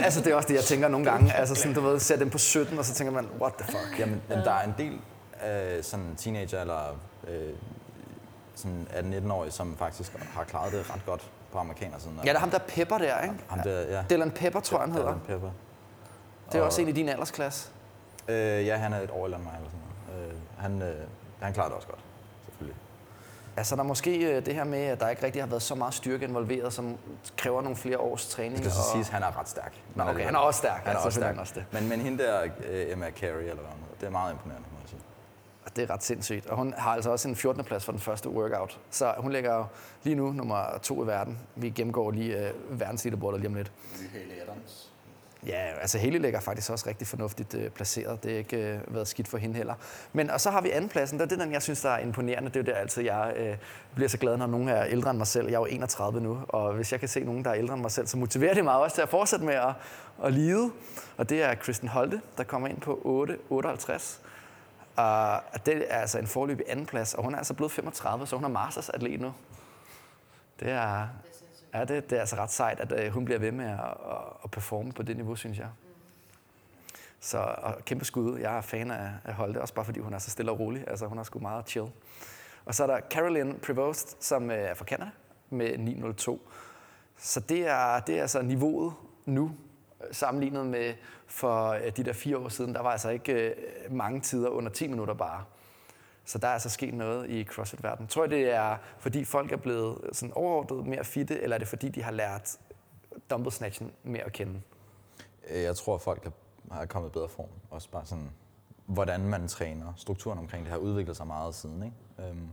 [0.04, 1.32] altså, det er også det, jeg tænker nogle gange.
[1.32, 3.98] Altså, sådan, du ved, sæt dem på 17, og så tænker man, what the fuck?
[3.98, 4.34] Jamen, ja.
[4.34, 4.98] der er en del
[5.40, 7.52] af sådan teenager eller øh,
[8.54, 12.20] sådan 18-19-årige, som faktisk har klaret det ret godt på amerikaner siden.
[12.24, 13.34] Ja, der er ham der Pepper der, ikke?
[13.48, 14.04] Ham der, ja.
[14.10, 15.08] Dylan Pepper, tror jeg, han hedder.
[15.08, 15.50] Dylan Pepper.
[16.52, 17.70] Det er og, også en i din aldersklasse.
[18.28, 19.80] Øh, ja, han er et år eller mig eller sådan
[20.16, 20.32] noget.
[20.32, 21.06] Øh, han, øh,
[21.40, 22.00] han klarer det også godt.
[23.62, 25.74] Altså, der er måske øh, det her med, at der ikke rigtig har været så
[25.74, 26.96] meget styrke involveret, som
[27.36, 28.54] kræver nogle flere års træning.
[28.54, 28.92] Det skal så og...
[28.92, 29.74] siges, at han er ret stærk.
[29.94, 30.82] Nå, okay, han er også stærk.
[30.84, 31.38] Han er også stærk.
[31.38, 31.64] Også det.
[31.72, 34.78] Men, men hende der, uh, Emma Carey, eller hvad hun det er meget imponerende, må
[34.82, 35.00] jeg sige.
[35.76, 36.46] Det er ret sindssygt.
[36.46, 37.64] Og hun har altså også en 14.
[37.64, 38.80] plads for den første workout.
[38.90, 39.64] Så hun ligger jo
[40.02, 41.38] lige nu nummer to i verden.
[41.56, 43.72] Vi gennemgår lige uh, verdensleaderbordet lige om lidt.
[44.12, 44.91] Haley Adams.
[45.46, 48.22] Ja, altså Haley ligger faktisk også rigtig fornuftigt øh, placeret.
[48.22, 49.74] Det har ikke øh, været skidt for hende heller.
[50.12, 51.18] Men og så har vi andenpladsen.
[51.20, 52.48] Det er den, jeg synes, der er imponerende.
[52.48, 53.56] Det er jo der altid, jeg øh,
[53.94, 55.46] bliver så glad, når nogen er ældre end mig selv.
[55.46, 57.82] Jeg er jo 31 nu, og hvis jeg kan se nogen, der er ældre end
[57.82, 59.74] mig selv, så motiverer det mig også til at fortsætte med at,
[60.24, 60.70] at lide.
[61.16, 64.18] Og det er Kristen Holte, der kommer ind på 8,58.
[64.96, 68.36] Og ah, det er altså en forløbig andenplads, og hun er altså blevet 35, så
[68.36, 69.34] hun er masters atlet nu.
[70.60, 71.08] Det er,
[71.74, 74.16] Ja, det, det er altså ret sejt, at øh, hun bliver ved med at, at,
[74.44, 75.68] at performe på det niveau, synes jeg.
[77.20, 78.38] Så og kæmpe skud.
[78.38, 80.84] Jeg er fan af, af Holte, også bare fordi hun er så stille og rolig.
[80.86, 81.86] Altså hun er sgu meget chill.
[82.64, 85.10] Og så er der Caroline Prevost, som øh, er fra Canada
[85.50, 86.48] med 902.
[87.16, 88.92] Så det er, det er altså niveauet
[89.24, 89.52] nu,
[90.00, 90.94] øh, sammenlignet med
[91.26, 92.74] for øh, de der fire år siden.
[92.74, 93.54] Der var altså ikke øh,
[93.90, 95.44] mange tider under 10 minutter bare.
[96.24, 98.08] Så der er altså sket noget i CrossFit-verdenen.
[98.08, 101.68] Tror jeg, det er, fordi folk er blevet sådan overordnet mere fitte, eller er det
[101.68, 102.56] fordi, de har lært
[103.30, 104.60] dumbbell snatchen mere at kende?
[105.50, 106.30] Øh, Jeg tror, at folk
[106.70, 107.48] er kommet i bedre form.
[107.70, 108.30] Også bare sådan,
[108.86, 109.92] hvordan man træner.
[109.96, 111.82] Strukturen omkring det har udviklet sig meget siden.
[111.82, 112.28] Ikke?
[112.30, 112.48] Øhm,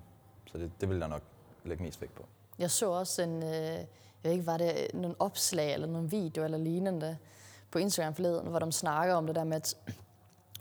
[0.45, 1.21] så det, det vil jeg nok
[1.63, 2.25] lægge mest vægt på.
[2.59, 3.85] Jeg så også en, øh, jeg
[4.23, 7.17] ved ikke, var det nogle opslag eller nogle video eller lignende
[7.71, 9.75] på Instagram forleden, hvor de snakker om det der med, at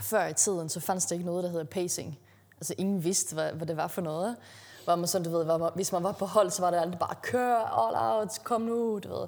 [0.01, 2.19] før i tiden, så fandt der ikke noget, der hedder pacing.
[2.59, 4.37] Altså ingen vidste, hvad, hvad det var for noget.
[4.85, 6.79] Hvor man sådan, du ved, hvor man, hvis man var på hold, så var det
[6.79, 9.27] altid bare, kør, all out, kom nu, du ved.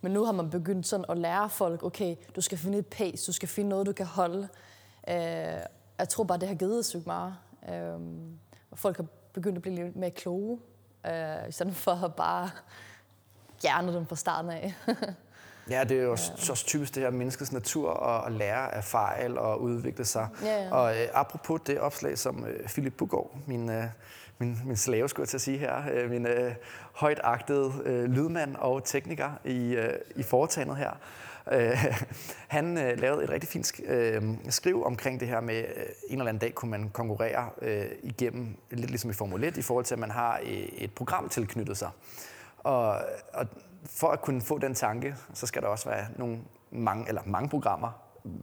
[0.00, 3.26] Men nu har man begyndt sådan at lære folk, okay, du skal finde et pace,
[3.26, 4.48] du skal finde noget, du kan holde.
[5.08, 5.14] Øh,
[5.98, 7.34] jeg tror bare, det har givet sygt meget.
[7.68, 8.00] Øh,
[8.74, 10.60] folk har begyndt at blive lidt mere kloge,
[11.06, 12.50] øh, i stedet for at bare
[13.62, 14.74] gerne dem fra starten af.
[15.70, 18.84] Ja, det er jo også, også typisk det her menneskets natur at, at lære af
[18.84, 20.28] fejl og udvikle sig.
[20.42, 20.74] Ja, ja.
[20.74, 23.84] Og øh, apropos det opslag, som øh, Philip Bugård, min, øh,
[24.38, 26.52] min, min slave, skulle jeg til at sige her, øh, min øh,
[26.92, 30.90] højt agtede øh, lydmand og tekniker i, øh, i foretagendet her,
[31.52, 31.94] øh,
[32.56, 36.28] han øh, lavede et rigtig fint øh, skriv omkring det her med, øh, en eller
[36.28, 39.94] anden dag kunne man konkurrere øh, igennem, lidt ligesom i Formel 1, i forhold til,
[39.94, 41.90] at man har øh, et program tilknyttet sig.
[42.58, 42.98] Og,
[43.34, 43.46] og
[43.84, 46.38] for at kunne få den tanke, så skal der også være nogle
[46.70, 47.90] mange, eller mange programmer,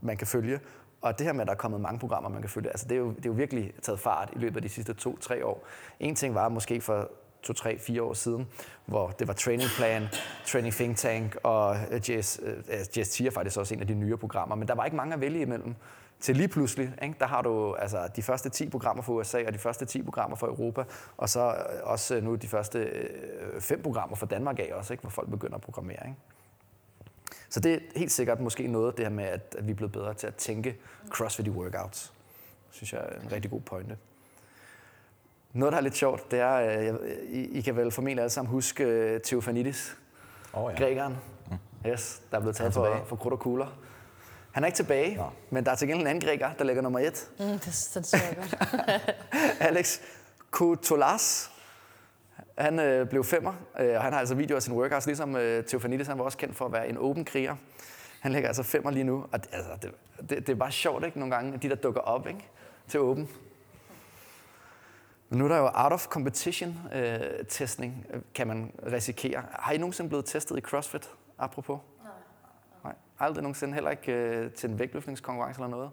[0.02, 0.60] man kan følge.
[1.02, 2.96] Og det her med, at der er kommet mange programmer, man kan følge, altså det
[2.96, 5.68] er jo, det er jo virkelig taget fart i løbet af de sidste to-tre år.
[6.00, 7.10] En ting var måske for
[7.44, 8.48] to, tre, fire år siden,
[8.86, 10.08] hvor det var Training Plan,
[10.46, 13.94] Training Think Tank og øh, JS, øh, JS 10 er faktisk også en af de
[13.94, 15.76] nye programmer, men der var ikke mange at vælge imellem.
[16.20, 17.16] Til lige pludselig, ikke?
[17.20, 20.36] der har du altså, de første 10 programmer for USA og de første 10 programmer
[20.38, 20.84] for Europa,
[21.18, 24.94] og så øh, også øh, nu de første øh, fem programmer for Danmark af også,
[24.94, 25.02] ikke?
[25.02, 26.08] hvor folk begynder at programmere.
[26.08, 26.18] Ikke?
[27.50, 30.14] Så det er helt sikkert måske noget, det her med, at vi er blevet bedre
[30.14, 30.78] til at tænke
[31.10, 32.14] CrossFit i workouts.
[32.72, 33.98] synes jeg er en rigtig god pointe.
[35.54, 36.56] Noget, der er lidt sjovt, det er,
[36.94, 36.96] øh,
[37.30, 39.98] I, I kan vel formentlig alle sammen huske øh, Theofanidis,
[40.54, 40.78] Oh, ja.
[40.78, 41.18] grækeren.
[41.88, 43.68] Yes, der er blevet taget for, for krudt og kugler.
[44.56, 45.30] Han er ikke tilbage, Nå.
[45.50, 47.30] men der er til gengæld en anden græker, der ligger nummer et.
[47.40, 49.16] Mm, det, det så jeg godt.
[49.68, 50.00] Alex
[50.52, 51.52] Koutolas.
[52.58, 55.64] Han øh, blev femmer, øh, og han har altså videoer af sine workouts, ligesom øh,
[55.64, 57.56] Theofanidis, han var også kendt for at være en åben kriger.
[58.20, 59.92] Han ligger altså femmer lige nu, og det, altså, det,
[60.30, 62.50] det, det er bare sjovt, ikke, nogle gange, de der dukker op ikke,
[62.88, 63.30] til åben.
[65.30, 69.44] Men nu er der jo out of competition øh, testning, øh, kan man risikere.
[69.52, 71.80] Har I nogensinde blevet testet i CrossFit, apropos?
[73.20, 75.90] Aldrig nogensinde, heller ikke øh, til en vægtløftningskonkurrence eller noget?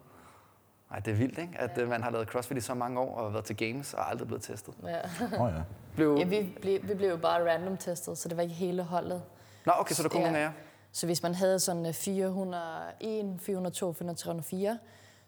[0.91, 1.53] Nej, det er vildt, ikke?
[1.59, 1.87] At ja.
[1.87, 4.43] man har lavet CrossFit i så mange år og været til games og aldrig blevet
[4.43, 4.75] testet.
[4.83, 4.99] Ja.
[5.41, 5.63] Oh, ja.
[5.97, 6.17] Blev...
[6.19, 9.23] Ja, vi, blev, vi blev jo bare random testet, så det var ikke hele holdet.
[9.67, 10.27] Nå, okay, så der kom Ja.
[10.27, 10.53] nogle af jer.
[10.93, 14.79] Så hvis man havde sådan øh, 401, 402, 404,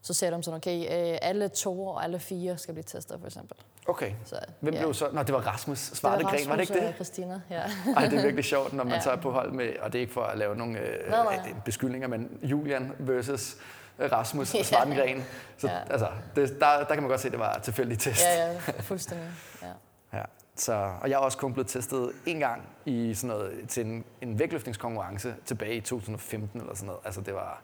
[0.07, 3.27] så sagde de sådan, okay, øh, alle to og alle fire skal blive testet, for
[3.27, 3.57] eksempel.
[3.87, 4.13] Okay.
[4.25, 4.81] Så, Hvem ja.
[4.81, 5.09] blev så?
[5.13, 6.95] Nå, det var Rasmus Svartegren, var det ikke og det?
[6.95, 7.63] Christina, ja.
[7.97, 9.01] Ej, det er virkelig sjovt, når man Ja.
[9.01, 11.25] så er på hold med, og det er ikke for at lave nogle øh, Nej,
[11.37, 11.49] nej.
[11.49, 13.57] øh, beskyldninger, men Julian versus
[13.99, 14.63] øh, Rasmus Ja.
[14.63, 15.25] Svartegren.
[15.59, 15.79] Så Ja.
[15.91, 18.25] altså, det, der, der kan man godt se, at det var et tilfældigt test.
[18.25, 19.29] ja, ja, fuldstændig.
[19.63, 19.67] Ja.
[20.19, 20.23] Ja.
[20.57, 24.05] Så, og jeg er også kun blevet testet en gang i sådan noget, til en,
[24.21, 27.01] en vægtløftningskonkurrence tilbage i 2015 eller sådan noget.
[27.05, 27.63] Altså det var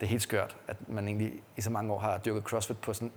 [0.00, 2.92] det er helt skørt, at man egentlig i så mange år har dyrket CrossFit på
[2.92, 3.12] sådan,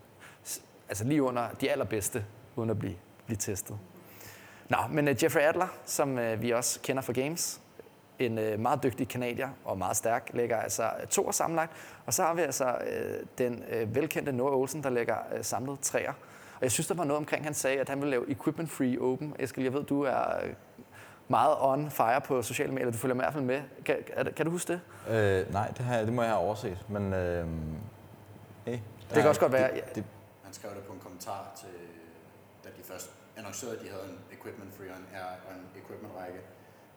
[0.89, 3.77] altså lige under de allerbedste, uden at blive, blive testet.
[4.69, 7.61] Nå, men uh, Jeffrey Adler, som uh, vi også kender fra Games,
[8.19, 11.71] en uh, meget dygtig kanadier og meget stærk, lægger altså to sammenlagt.
[12.05, 15.79] Og så har vi altså uh, den uh, velkendte Noah Olsen, der lægger uh, samlet
[15.79, 16.13] træer.
[16.55, 19.01] Og jeg synes, der var noget omkring, han sagde, at han ville lave Equipment Free
[19.01, 19.35] Open.
[19.39, 20.25] Eskild, jeg ved, du er
[21.27, 22.91] meget on fire på sociale medier.
[22.91, 23.61] Du følger i hvert fald med.
[23.85, 24.81] Kan, er, kan du huske det?
[25.09, 26.77] Øh, nej, det, har, det må jeg have overset.
[26.89, 27.47] Men øh,
[28.65, 29.75] hey, Det kan også godt være.
[29.75, 30.03] Det, det,
[30.43, 31.69] Han skrev det på en kommentar til,
[32.63, 35.05] da de først annoncerede, at de havde en equipment free og en,
[35.47, 36.39] og en equipment række.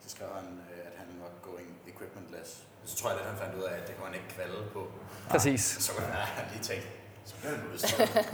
[0.01, 2.63] Så skrev han, øh, at han var going equipmentless.
[2.85, 4.89] Så tror jeg, at han fandt ud af, at det kunne han ikke kvalde på.
[5.29, 5.61] Præcis.
[5.65, 6.89] Så kunne han lige tænkt,
[7.25, 8.27] så bliver han udstedet.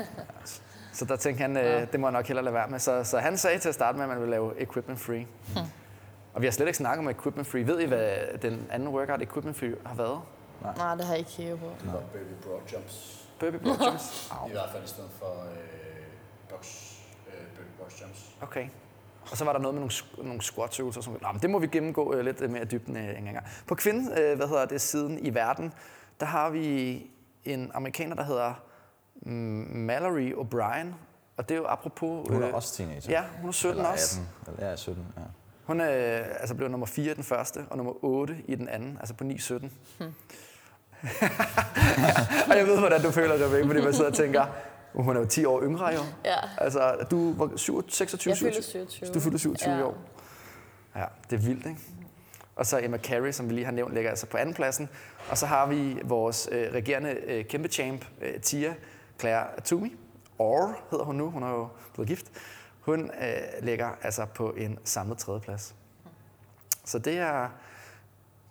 [0.93, 2.79] Så der tænkte han, øh, det må jeg nok hellere lade være med.
[2.79, 5.27] Så, så han sagde til at starte med, at man ville lave Equipment Free.
[6.35, 7.67] Og vi har slet ikke snakket om Equipment Free.
[7.67, 10.21] Ved I, hvad den anden workout Equipment Free har været?
[10.63, 11.67] Nej, det har jeg ikke kigget på.
[11.83, 13.23] Det var baby broad jumps.
[13.43, 14.31] Burpee Broad Jumps?
[14.49, 16.05] I hvert fald i stedet for øh,
[16.51, 16.93] box,
[17.27, 18.31] øh, baby box jumps.
[18.43, 18.67] Okay.
[19.31, 21.01] Og så var der noget med nogle, nogle squat-øvelser.
[21.01, 23.47] Som, Nå, men det må vi gennemgå øh, lidt mere dybden øh, en gang.
[23.67, 25.73] På kvinde, øh, hvad hedder det, siden i verden,
[26.21, 27.07] der har vi
[27.45, 28.55] en amerikaner, der hedder
[29.15, 29.33] mm,
[29.75, 30.87] Mallory O'Brien.
[31.37, 32.29] Og det er jo apropos...
[32.31, 33.11] Hun er øh, også teenager.
[33.11, 34.21] Ja, hun er 17 Eller også.
[34.41, 34.55] 18.
[34.55, 35.23] Eller, ja, 17, ja.
[35.65, 35.87] Hun er
[36.41, 39.25] altså blev nummer 4 i den første, og nummer 8 i den anden, altså på
[39.25, 39.71] 9-17.
[39.99, 40.13] Hmm.
[42.51, 44.47] og jeg ved, hvordan du føler, Rebecca, fordi man sidder og tænker,
[44.95, 46.01] "Uh, hun er jo 10 år yngre jo.
[46.25, 46.37] Ja.
[46.59, 48.87] Altså, du var 27, 26, Jeg fylder 27.
[48.91, 49.15] 27.
[49.15, 49.85] Du fylder 27 Ja.
[49.85, 49.97] år.
[50.97, 51.81] Ja, det er vildt, ikke?
[52.57, 54.89] Og så Emma Carey, som vi lige har nævnt, ligger altså på andenpladsen.
[55.31, 58.75] Og så har vi vores øh, regerende øh, kæmpe champ, øh, Tia
[59.21, 59.93] Claire Toomey.
[60.39, 62.27] Or hedder hun nu, hun er jo blevet gift.
[62.83, 65.75] Hun øh, ligger altså på en samlet tredjeplads.
[66.85, 67.49] Så det er,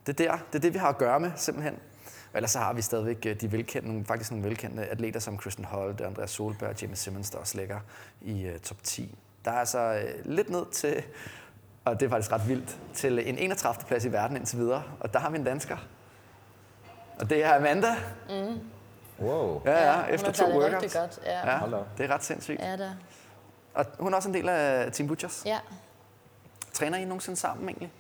[0.08, 1.74] det, er der, det er det, vi har at gøre med, simpelthen.
[2.06, 5.38] Og ellers så har vi stadigvæk øh, de velkendte, nogle, faktisk nogle velkendte atleter som
[5.38, 7.80] Kristen Holt, Andreas Solberg og Jamie Simmons, der også ligger
[8.22, 9.18] i uh, top 10.
[9.46, 11.04] Der er altså øh, lidt ned til,
[11.86, 13.86] og det er faktisk ret vildt, til en 31.
[13.88, 14.84] plads i verden indtil videre.
[15.00, 15.78] Og der har vi en dansker.
[17.20, 17.96] Og det er Amanda.
[19.20, 19.62] Wow.
[19.66, 21.20] Ja, ja, efter to rigtig godt.
[21.26, 21.60] Ja, Ja,
[21.98, 22.60] det er ret sindssygt.
[22.60, 22.92] ja der.
[23.74, 25.44] Og hun er også en del af Team Butchers.
[25.46, 25.60] Ja.
[26.74, 27.92] Træner I nogensinde sammen egentlig?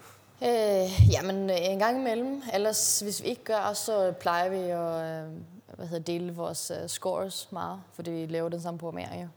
[0.43, 2.41] Øh, jamen, øh, en gang imellem.
[2.53, 5.31] Ellers, hvis vi ikke gør, så plejer vi at øh,
[5.77, 9.21] hvad hedder, dele vores øh, scores meget, fordi vi laver den samme programmering.
[9.21, 9.27] jo.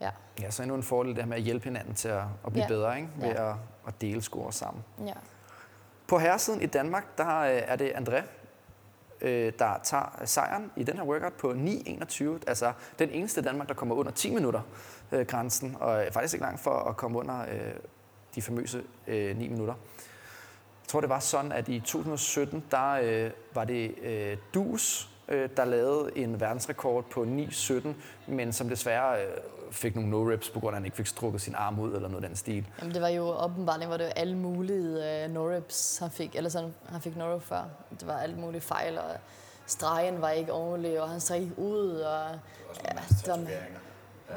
[0.00, 2.52] Ja, Ja, så endnu en fordel det her med at hjælpe hinanden til at, at
[2.52, 2.68] blive Ja.
[2.68, 3.08] bedre, ikke?
[3.16, 3.50] Ved Ja.
[3.50, 3.56] at,
[3.88, 4.84] at dele score sammen.
[5.06, 5.12] ja.
[6.06, 8.22] På herresiden i Danmark, der øh, er det André,
[9.58, 12.24] der tager sejren i den her workout på 9.21.
[12.46, 14.60] Altså den eneste i Danmark, der kommer under 10 minutter
[15.12, 17.74] øh, grænsen, og er faktisk ikke langt for at komme under øh,
[18.34, 19.74] de famøse øh, 9 minutter.
[20.84, 25.48] Jeg tror, det var sådan, at i 2017, der øh, var det øh, Dus, øh,
[25.56, 27.88] der lavede en verdensrekord på 9.17,
[28.26, 29.30] men som desværre øh,
[29.70, 32.08] fik nogle no-reps, på grund af, at han ikke fik strukket sin arm ud eller
[32.08, 32.66] noget af den stil.
[32.80, 36.50] Jamen, det var jo åbenbart, hvor det var alle mulige uh, no-reps, han fik, eller
[36.50, 37.62] sådan, han fik no før.
[38.00, 39.04] Det var alle mulige fejl, og
[39.66, 42.30] stregen var ikke ordentlig, og han ikke ud, og...
[42.84, 43.80] Ja, det var, Tatoveringer.
[44.30, 44.34] Ja,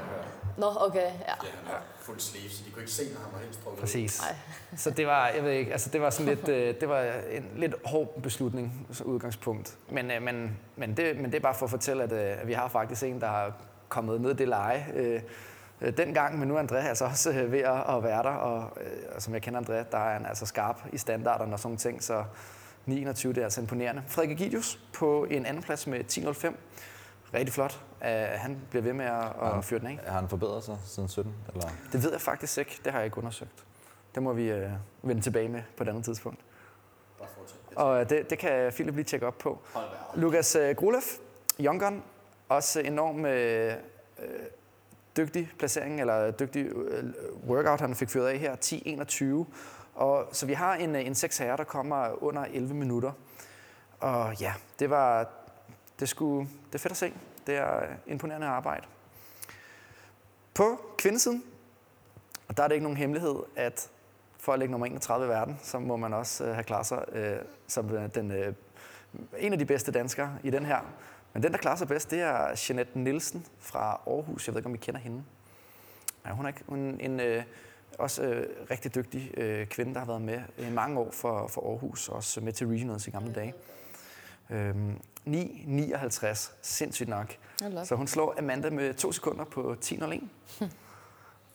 [0.58, 1.10] nå, okay, ja.
[1.10, 3.80] ja, han har fuld sleeve, så de kunne ikke se, når han var helt strukket.
[3.80, 4.22] Præcis.
[4.22, 4.36] Nej.
[4.76, 7.50] Så det var, jeg ved ikke, altså det var sådan lidt, øh, det var en
[7.56, 9.78] lidt hård beslutning som udgangspunkt.
[9.92, 12.48] Men, øh, men, men, det, men det er bare for at fortælle, at, øh, at
[12.48, 13.54] vi har faktisk en, der har
[13.90, 15.22] kommet ned i det leje øh,
[15.82, 19.22] øh, dengang, men nu er André altså også ved at, være der, og, øh, og
[19.22, 22.04] som jeg kender André, der er han altså skarp i standarderne og sådan nogle ting,
[22.04, 22.24] så
[22.86, 24.04] 29, det er altså imponerende.
[24.08, 26.56] Frederik Egidius på en anden plads med 10.05.
[27.38, 27.82] Rigtig flot.
[28.02, 30.00] Uh, han bliver ved med at, at fyre den af.
[30.06, 31.34] Har han forbedret sig siden 17?
[31.54, 31.70] Eller?
[31.92, 32.82] Det ved jeg faktisk ikke.
[32.84, 33.66] Det har jeg ikke undersøgt.
[34.16, 34.72] Det må vi øh,
[35.02, 36.40] vende tilbage med på et andet tidspunkt.
[37.20, 37.58] Bare fortsæt.
[37.76, 39.60] Og øh, det, det kan Philip lige tjekke op på.
[40.16, 41.02] Lukas øh, Grulev,
[41.60, 42.04] Young Gun,
[42.50, 43.74] også enorm øh,
[44.20, 44.26] øh,
[45.18, 47.04] dygtig placering, eller dygtig øh,
[47.48, 48.56] workout, han fik fyret af her,
[49.46, 49.54] 10-21.
[49.96, 53.12] Og, så vi har en, øh, en 6 herre, der kommer under 11 minutter.
[54.00, 55.30] Og ja, det var
[56.00, 57.14] det, skulle, det er fedt at se.
[57.48, 58.86] Det er øh, imponerende arbejde.
[60.54, 61.44] På kvindesiden,
[62.48, 63.90] og der er det ikke nogen hemmelighed, at
[64.40, 67.06] for at ligge nummer 31 i verden, så må man også øh, have klaret sig
[67.12, 68.54] øh, som øh, den, øh,
[69.38, 70.80] en af de bedste danskere i den her.
[71.34, 74.48] Men den, der klarer sig bedst, det er Jeanette Nielsen fra Aarhus.
[74.48, 75.24] Jeg ved ikke, om I kender hende.
[76.26, 77.44] Ja, hun er ikke- hun er en, en øh,
[78.00, 81.70] også øh, rigtig dygtig øh, kvinde, der har været med i mange år for, for
[81.72, 83.54] Aarhus, også med til regionals i gamle dage.
[84.50, 87.36] Øhm, 9.59, sindssygt nok.
[87.84, 90.24] Så hun slår Amanda med to sekunder på 10.01.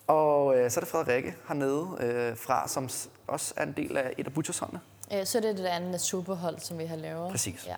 [0.07, 2.89] Og øh, så er det Frederikke hernede øh, fra, som
[3.27, 4.81] også er en del af et af butchersholdene.
[5.15, 7.31] Øh, Så er det det andet superhold, som vi har lavet.
[7.31, 7.67] Præcis.
[7.67, 7.77] Ja.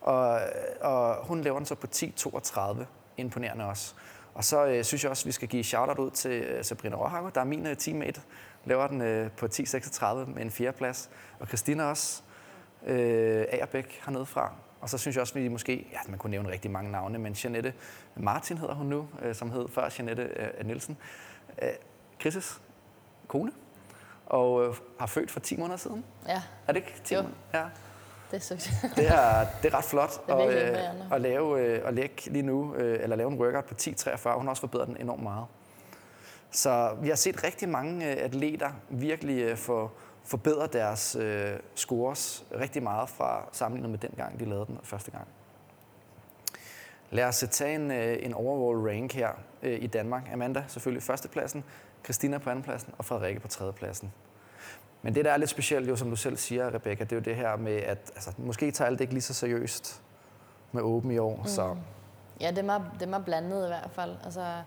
[0.00, 0.40] Og,
[0.80, 2.84] og hun laver den så på 10.32.
[3.16, 3.94] Imponerende også.
[4.34, 6.96] Og så øh, synes jeg også, at vi skal give shout-out ud til øh, Sabrina
[6.96, 8.20] Råhager, der er min øh, teammate.
[8.64, 11.10] Laver den øh, på 10.36 med en fjerdeplads.
[11.40, 12.22] Og Christina også.
[12.86, 14.52] Øh, Agerbæk hernede fra.
[14.84, 17.18] Og så synes jeg også, at vi måske, ja, man kunne nævne rigtig mange navne,
[17.18, 17.72] men Jeanette
[18.16, 20.96] Martin hedder hun nu, øh, som hed før Jeanette øh, Nielsen.
[21.62, 21.68] Øh,
[22.24, 22.60] Chris'
[23.28, 23.52] kone.
[24.26, 26.04] Og øh, har født for 10 måneder siden.
[26.28, 27.20] ja, Er det ikke 10 Jo.
[27.22, 27.36] måneder?
[27.54, 27.64] Ja.
[28.30, 28.54] det er så
[28.96, 32.42] Det er, det er ret flot er virkelig at, øh, lave, øh, at lægge lige
[32.42, 34.28] nu, øh, eller lave en workout på 10.43.
[34.34, 35.46] Hun har også forbedret den enormt meget.
[36.50, 39.90] Så vi har set rigtig mange øh, atleter virkelig øh, få
[40.24, 45.10] forbedre deres øh, scores rigtig meget fra sammenlignet med den gang, de lavede den første
[45.10, 45.28] gang.
[47.10, 49.28] Lad os tage en, øh, en overall rank her
[49.62, 50.22] øh, i Danmark.
[50.32, 51.64] Amanda selvfølgelig førstepladsen,
[52.04, 54.12] Christina på andenpladsen og Frederikke på tredjepladsen.
[55.02, 57.22] Men det, der er lidt specielt, jo, som du selv siger, Rebecca, det er jo
[57.22, 60.02] det her med, at altså, måske tager alle det ikke lige så seriøst
[60.72, 61.36] med åben i år.
[61.36, 61.46] Mm.
[61.46, 61.76] Så
[62.40, 64.16] Ja, det er, det er blandet i hvert fald.
[64.24, 64.62] Altså,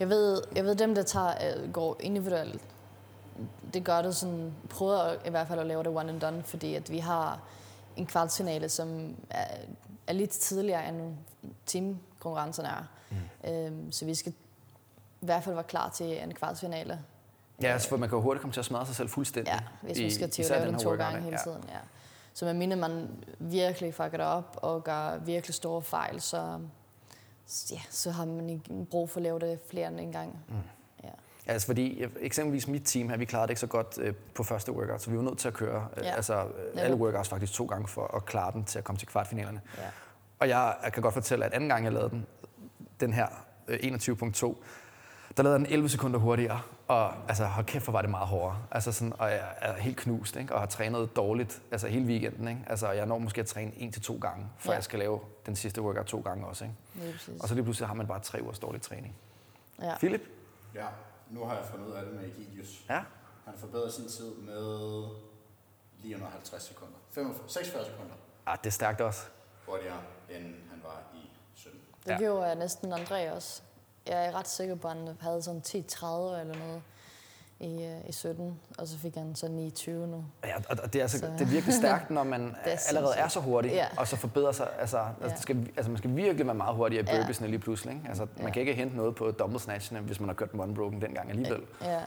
[0.00, 2.62] jeg ved, jeg ved dem, der tager, øh, går individuelt,
[3.74, 6.74] det gør det sådan, prøver i hvert fald at lave det one and done, fordi
[6.74, 7.40] at vi har
[7.96, 9.46] en kvartfinale, som er
[10.08, 11.16] er lidt tidligere end
[11.66, 12.84] teamkonkurrencerne er.
[13.10, 13.50] Mm.
[13.50, 14.32] Øhm, så vi skal
[15.22, 17.00] i hvert fald være klar til en kvartfinale.
[17.62, 19.52] Ja, altså, for man kan jo hurtigt komme til at smadre sig selv fuldstændig.
[19.52, 21.64] Ja, hvis man skal til at lave den to gange hele tiden.
[21.68, 21.78] Ja.
[22.34, 26.58] Så man mener, man virkelig fucker det op og gør virkelig store fejl, så,
[27.70, 30.38] ja, så har man ikke brug for at lave det flere end en gang.
[30.48, 30.54] Mm.
[31.48, 31.52] Ja.
[31.52, 34.14] Ja, altså fordi øh, eksempelvis mit team her, vi klarede det ikke så godt øh,
[34.34, 36.14] på første workout, så vi var nødt til at køre øh, Ja.
[36.14, 39.08] altså, øh, alle workouts faktisk to gange for at klare den til at komme til
[39.08, 39.60] kvartfinalerne.
[39.78, 39.82] Ja.
[40.38, 42.26] Og jeg, jeg kan godt fortælle, at anden gang jeg lavede den,
[43.00, 43.26] den her
[43.68, 44.56] øh, 21.2,
[45.36, 48.26] der lavede jeg den 11 sekunder hurtigere, og altså, hold kæft, hvor var det meget
[48.28, 48.58] hårdere.
[48.70, 50.54] Altså sådan, og jeg er helt knust, ikke?
[50.54, 52.48] og har trænet dårligt altså hele weekenden.
[52.48, 52.60] Ikke?
[52.66, 54.76] Altså, jeg når måske at træne en til to gange, før Ja.
[54.76, 56.64] jeg skal lave den sidste workout to gange også.
[56.64, 57.12] Ikke?
[57.12, 57.42] Præcis.
[57.42, 59.14] Og så lige pludselig har man bare tre ugers dårlig træning.
[59.82, 59.96] Ja.
[59.96, 60.22] Philip?
[60.74, 60.86] Ja,
[61.30, 62.84] nu har jeg fundet ud af det med Egidius.
[62.88, 62.94] Ja?
[63.44, 65.04] Han har forbedret sin tid med
[66.02, 66.94] lige under 50 sekunder.
[67.10, 68.14] 45, 46 sekunder
[68.46, 69.20] Ah, det er stærkt også.
[69.66, 71.80] hurtigere, end han var i 17.
[72.04, 72.18] Det Ja.
[72.18, 73.62] gjorde jeg næsten André også.
[74.06, 76.82] Jeg er ret sikker på, at han havde sådan 10-30 eller noget
[77.60, 80.24] i, øh, i 17, og så fik han så 29 nu.
[80.44, 83.28] Ja, og det er, altså, Så- det er virkelig stærkt, når man er allerede er
[83.28, 83.86] så hurtig, Ja.
[83.96, 84.68] og så forbedrer sig.
[84.80, 85.28] Altså, altså, Ja.
[85.28, 87.20] det skal, altså, man skal virkelig være meget hurtigere i Ja.
[87.20, 87.94] burpeesene lige pludselig.
[87.94, 88.08] Ikke?
[88.08, 88.52] Altså, man Ja.
[88.52, 91.60] kan ikke hente noget på double snatchene, hvis man har kørt dem unbroken dengang alligevel.
[91.82, 92.00] Ja.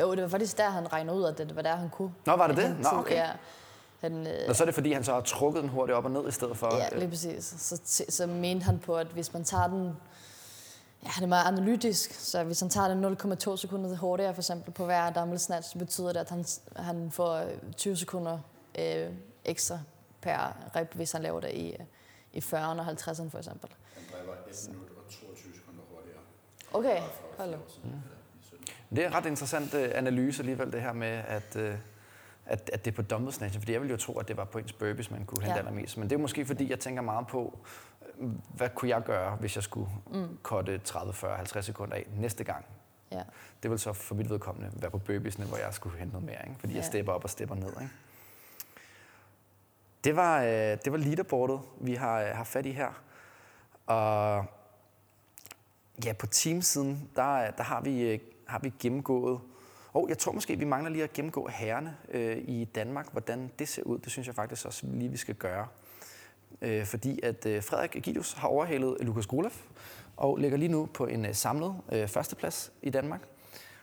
[0.00, 2.12] Jo, det var faktisk der, han regnede ud, at det var der, han kunne.
[2.26, 2.76] Nå, var det det?
[2.82, 3.14] Nå, okay.
[3.14, 3.28] Ja.
[4.00, 6.10] Han, øh, Og så er det fordi, han så har trukket den hurtigt op og
[6.10, 6.76] ned i stedet for...
[6.76, 7.44] Ja, øh, lige præcis.
[7.58, 9.96] Så, så, så mente han på, at hvis man tager den...
[11.04, 14.72] Ja, han er meget analytisk, så hvis han tager den 0,2 sekunder hurtigere for eksempel
[14.72, 16.44] på hver dumbbell snatch, så betyder det, at han,
[16.76, 18.38] han får øh, 20 sekunder
[18.78, 19.08] øh,
[19.44, 19.78] ekstra
[20.20, 21.78] per rep, hvis han laver det i, øh,
[22.32, 23.70] i 40'erne og 50'erne for eksempel.
[23.94, 26.20] Han driver 1 minut og 22 sekunder hurtigere.
[26.72, 27.02] Okay,
[27.38, 28.02] hold øh, 17.
[28.90, 31.74] Det er en ret interessant øh, analyse alligevel, det her med, at, øh,
[32.46, 33.60] at, at det er på dumbbell snatchen.
[33.60, 35.58] Fordi jeg ville jo tro, at det var på ens burpees, man kunne hente Ja.
[35.58, 35.96] allermest.
[35.96, 37.58] Men det er måske fordi, jeg tænker meget på,
[38.18, 40.38] øh, hvad kunne jeg gøre, hvis jeg skulle mm.
[40.42, 42.64] korte 30, 40, 50 sekunder af næste gang.
[43.12, 43.22] Ja.
[43.62, 46.38] Det vil så for mit vedkommende være på burpeesene, hvor jeg skulle hente noget mere,
[46.48, 46.60] ikke?
[46.60, 46.86] fordi jeg Ja.
[46.86, 47.68] stepper op og stepper ned.
[47.80, 47.90] Ikke?
[50.04, 50.48] Det var, øh,
[50.84, 53.02] det var leaderboardet, vi har, øh, har fat i her.
[53.86, 54.44] Og
[56.04, 59.40] ja, på teamsiden, der, der har, vi, øh, har vi gennemgået...
[59.92, 63.68] Og jeg tror måske, vi mangler lige at gennemgå herrene øh, i Danmark, hvordan det
[63.68, 63.98] ser ud.
[63.98, 65.66] Det synes jeg faktisk også lige, vi skal gøre.
[66.62, 69.52] Øh, fordi at øh, Frederik Egidius har overhalet Lukas Grolev
[70.16, 73.20] og ligger lige nu på en øh, samlet øh, førsteplads i Danmark.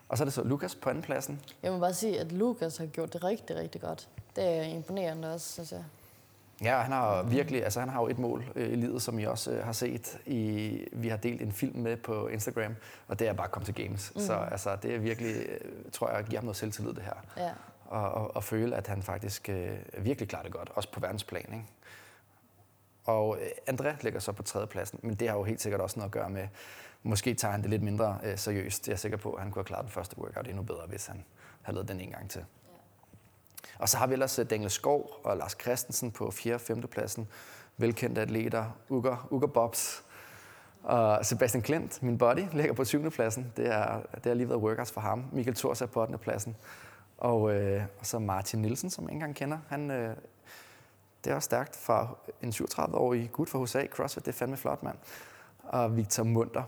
[0.09, 1.41] Og så er det så Lukas på andenpladsen.
[1.63, 4.09] Jeg må bare sige, at Lukas har gjort det rigtig, rigtig godt.
[4.35, 5.83] Det er imponerende også, synes jeg.
[6.61, 9.23] Ja, han har virkelig, altså han har jo et mål øh, i livet, som I
[9.23, 10.19] også øh, har set.
[10.25, 12.75] I, vi har delt en film med på Instagram,
[13.07, 14.11] og det er bare at komme til games.
[14.15, 14.21] Mm.
[14.21, 17.43] Så altså, det er virkelig, øh, tror jeg, giver ham noget selvtillid det her.
[17.43, 17.51] Ja.
[17.85, 21.53] Og, og, og føle, at han faktisk øh, virkelig klarer det godt, også på verdensplan.
[21.53, 21.65] Ikke?
[23.05, 26.07] Og øh, André ligger så på tredjepladsen, men det har jo helt sikkert også noget
[26.07, 26.47] at gøre med,
[27.03, 28.87] måske tager han det lidt mindre øh, seriøst.
[28.87, 31.05] Jeg er sikker på, at han kunne have klaret den første workout endnu bedre, hvis
[31.05, 31.23] han
[31.61, 32.45] havde lavet den en gang til.
[33.79, 36.55] Og så har vi ellers øh, Daniel Skov og Lars Christensen på 4.
[36.55, 36.81] og 5.
[36.81, 37.27] pladsen.
[37.77, 40.03] Velkendte atleter, Uger, Uger Bobs.
[40.83, 43.09] Og Sebastian Klint, min buddy, ligger på 7.
[43.09, 43.53] pladsen.
[43.57, 45.25] Det, er, det er lige været workouts for ham.
[45.31, 46.17] Michael Thors er på 8.
[46.17, 46.55] pladsen.
[47.17, 49.57] Og, øh, og så Martin Nielsen, som jeg ikke engang kender.
[49.67, 50.15] Han, øh,
[51.23, 53.87] det er også stærkt fra en 37-årig gut fra USA.
[53.87, 54.97] CrossFit, det er fandme flot, mand.
[55.63, 56.63] Og Victor Munter.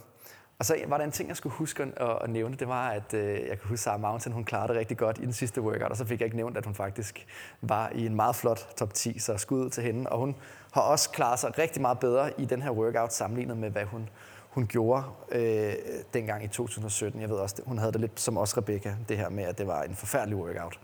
[0.60, 2.56] Altså, og så var der en ting, jeg skulle huske at, at nævne.
[2.56, 5.17] Det var, at øh, jeg kan huske, at Sarah Mountain, hun klarede det rigtig godt
[5.17, 5.91] i den sidste workout.
[5.91, 7.28] Og så fik jeg ikke nævnt, at hun faktisk
[7.62, 9.19] var i en meget flot top 10.
[9.19, 10.10] Så skud ud til hende.
[10.10, 10.36] Og hun
[10.72, 14.10] har også klaret sig rigtig meget bedre i den her workout, sammenlignet med, hvad hun,
[14.49, 15.74] hun gjorde øh,
[16.14, 17.22] dengang i 2017.
[17.22, 19.68] Jeg ved også, hun havde det lidt som også Rebecca, det her med, at det
[19.68, 20.80] var en forfærdelig workout.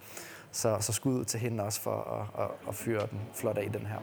[0.52, 3.64] Så, så skud ud til hende også for at, at, at fyre den flot af
[3.64, 4.00] i den her.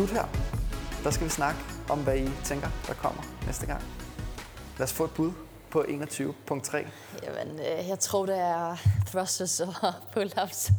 [0.00, 0.26] Slut her.
[1.04, 3.82] Der skal vi snakke om, hvad I tænker, der kommer næste gang.
[4.78, 5.32] Lad os få et bud
[5.70, 6.76] på 21.3.
[7.22, 8.76] Jamen, øh, jeg tror, det er
[9.06, 9.72] thrusters og
[10.16, 10.72] pull-ups.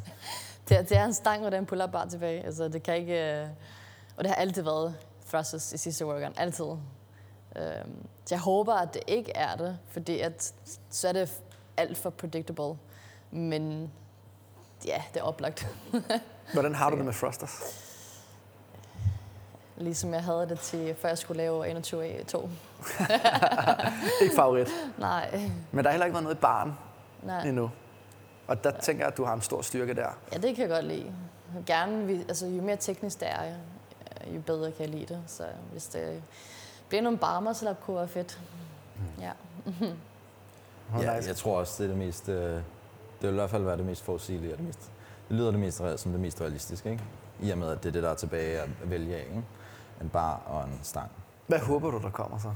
[0.69, 2.45] Det, er- det er en stang og den pull-up bar tilbage.
[2.45, 3.41] Altså, det kan ikke...
[3.41, 3.47] øh,
[4.17, 4.95] Og det har altid været
[5.30, 6.34] thrusters i sidste workout.
[6.38, 6.65] Altid.
[6.65, 7.95] Øhm,
[8.26, 10.53] Så jeg håber, at det ikke er det, fordi at,
[10.89, 11.32] så er det
[11.78, 12.76] alt for predictable.
[13.32, 13.91] Men
[14.86, 15.67] ja, det er oplagt.
[16.53, 17.88] Hvordan har du det med thrusters?
[19.84, 22.49] Ligesom jeg havde det til, før jeg skulle lave 21 2.
[24.21, 24.67] Ikke favorit.
[24.97, 25.41] Nej.
[25.71, 26.73] Men der har heller ikke været noget i baren
[27.23, 27.43] Nej.
[27.47, 27.71] endnu.
[28.47, 28.79] Og der ja.
[28.79, 30.07] tænker jeg, at du har en stor styrke der.
[30.34, 31.13] Ja, det kan jeg godt lide.
[31.65, 33.43] Gerne, vi- altså, jo mere teknisk det er,
[34.36, 35.21] jo bedre kan jeg lide det.
[35.27, 36.23] Så hvis det
[36.89, 38.39] bliver nogle barmer, så kunne være fedt.
[39.21, 39.32] Ja.
[40.89, 41.27] Hvor Ja, nice.
[41.29, 42.29] jeg tror også, det er det mest...
[42.29, 42.63] Øh, det
[43.21, 44.79] vil i hvert fald være det mest forudsigelige og det mest...
[45.29, 47.03] Det lyder det mest, som det mest realistiske, ikke?
[47.41, 49.43] I og med, at det er det, der er tilbage at vælge af, ikke?
[50.02, 51.12] En bar og en stang.
[51.47, 52.52] Hvad håber du, der kommer så?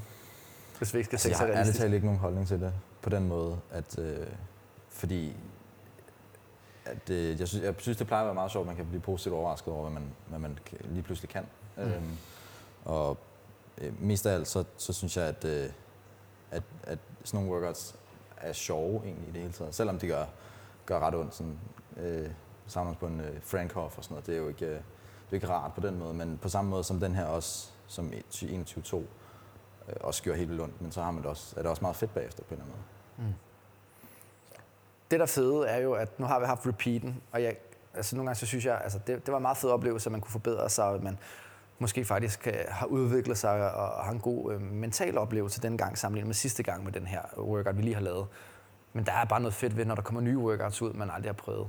[0.77, 3.09] Hvis vi ikke skal Altså, jeg har ærligt talt ikke nogen holdning til det på
[3.09, 4.27] den måde, at øh,
[4.89, 5.35] fordi
[6.85, 8.85] at, øh, jeg, synes, jeg synes, det plejer at være meget sjovt, at man kan
[8.85, 11.45] blive positivt overrasket over, hvad man, hvad man kan- lige pludselig kan.
[11.77, 11.83] Mm.
[11.83, 12.17] Øhm,
[12.85, 13.17] og
[13.77, 15.69] øh, mest af alt, så, så synes jeg, at, øh,
[16.51, 17.95] at, at sådan nogle workouts
[18.37, 19.75] er sjove egentlig i det hele taget.
[19.75, 20.25] Selvom de gør,
[20.85, 21.59] gør ret ondt, sådan,
[21.97, 22.29] øh,
[22.67, 24.25] samles på en øh, Frankhoff og sådan noget.
[24.27, 24.79] Det er jo ikke, øh,
[25.25, 27.69] det er ikke rart på den måde, men på samme måde som den her også,
[27.87, 29.03] som 21-2, øh,
[30.01, 32.13] også gjorde helt ondt, men så har man det også, er det også meget fedt
[32.13, 32.75] bagefter på en eller anden
[33.17, 33.35] måde.
[35.11, 37.55] Det der fede er jo, at nu har vi haft repeaten, og jeg,
[37.93, 40.11] altså nogle gange så synes jeg, altså det, det var en meget fed oplevelse, at
[40.11, 41.17] man kunne forbedre sig, at man
[41.79, 45.97] måske faktisk øh, har udviklet sig og har en god øh, mental oplevelse den gang
[45.97, 48.27] sammenlignet med sidste gang med den her workout, vi lige har lavet.
[48.93, 51.29] Men der er bare noget fedt ved, når der kommer nye workouts ud, man aldrig
[51.29, 51.67] har prøvet.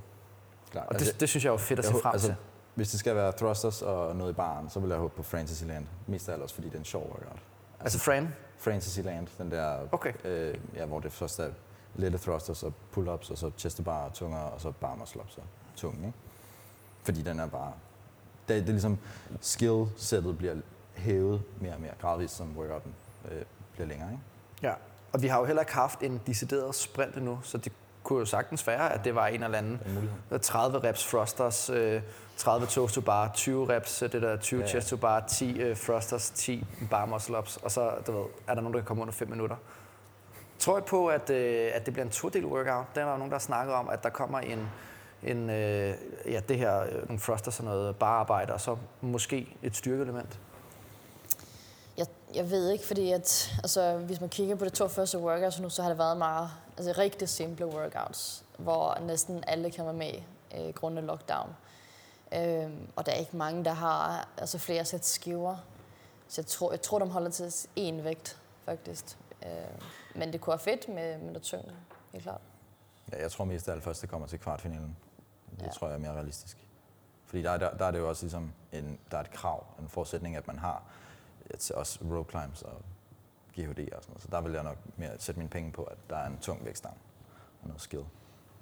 [0.71, 0.87] Klart.
[0.89, 2.37] Og det, det synes jeg er fedt at jeg se frem altså, til.
[2.77, 5.87] Hvis det skal være thrusters og noget i baren, så vil jeg håbe på Fantasyland.
[6.07, 7.39] Mest af alt også, fordi det er sjov workout.
[7.81, 10.13] Altså Fran, Fantasyland, den der, Okay.
[10.25, 11.51] øh, ja, hvor det først er
[11.95, 15.29] lette thrusters og pull-ups, og så chest to bar, tunger, og så bar muscle og
[15.77, 16.13] tung, ikke?
[17.03, 17.73] Fordi den er bare...
[18.49, 18.99] Det, det er ligesom,
[19.41, 20.55] skill-sættet bliver
[20.95, 22.95] hævet mere og mere gradvist, som workouten
[23.31, 24.23] øh, bliver længere, ikke?
[24.63, 24.73] Ja,
[25.13, 27.73] og vi har jo heller ikke haft en decideret sprint endnu, så det
[28.03, 30.39] kunne jo sagtens være, at det var en eller anden En mulighed.
[30.39, 32.03] 30 reps thrusters, øh,
[32.37, 35.61] 30 toes to bar, 20 reps, øh, det der 20 Ja, chest to bar, 10
[35.61, 38.87] øh, thrusters, 10 bar muscle ups, og så du ved, er der nogen, der kan
[38.87, 39.57] komme under 5 minutter.
[40.59, 42.87] Tror jeg på, at, øh, at det bliver en to-del workout?
[42.95, 44.69] Der er der nogen, der har snakket om, at der kommer en,
[45.23, 45.95] en øh,
[46.27, 50.39] ja, det her, øh, nogle thrusters og noget bararbejde, og så måske et styrkeelement.
[51.97, 55.61] Jeg, jeg ved ikke, fordi at, altså, hvis man kigger på de to første workouts
[55.61, 59.95] nu, så har det været meget altså, rigtig simple workouts, hvor næsten alle kan være
[59.95, 60.13] med
[60.59, 61.49] øh, grundet lockdown.
[62.35, 65.57] Øhm, og der er ikke mange, der har altså, flere sæt skiver.
[66.29, 67.49] Så jeg tror, jeg tror, de holder til
[67.79, 69.19] én vægt, faktisk.
[69.43, 69.51] Øh,
[70.15, 71.75] men det kunne være fedt med, med noget tyngde,
[72.13, 72.41] helt klart.
[73.13, 74.97] Ja, jeg tror mest af alt først, det kommer til kvartfinalen.
[75.51, 75.69] Det Ja.
[75.71, 76.67] tror jeg er mere realistisk.
[77.27, 79.67] Fordi der, er- der, der er det jo også ligesom en, der er et krav,
[79.81, 80.83] en forudsætning, at man har
[81.51, 82.73] et, også rope climbs og
[83.53, 84.23] GHD og sådan noget.
[84.23, 86.65] Så der vil jeg nok mere sætte mine penge på, at der er en tung
[86.65, 86.97] vægtstang
[87.63, 88.05] og noget skill.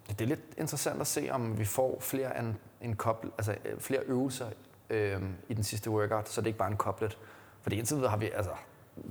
[0.08, 3.80] Det er lidt interessant at se, om vi får flere, en, en kobl, altså, øh,
[3.80, 4.46] flere øvelser
[4.90, 7.18] øh, i den sidste workout, så det er ikke bare en koblet.
[7.62, 8.50] Fordi indtil videre har vi, altså,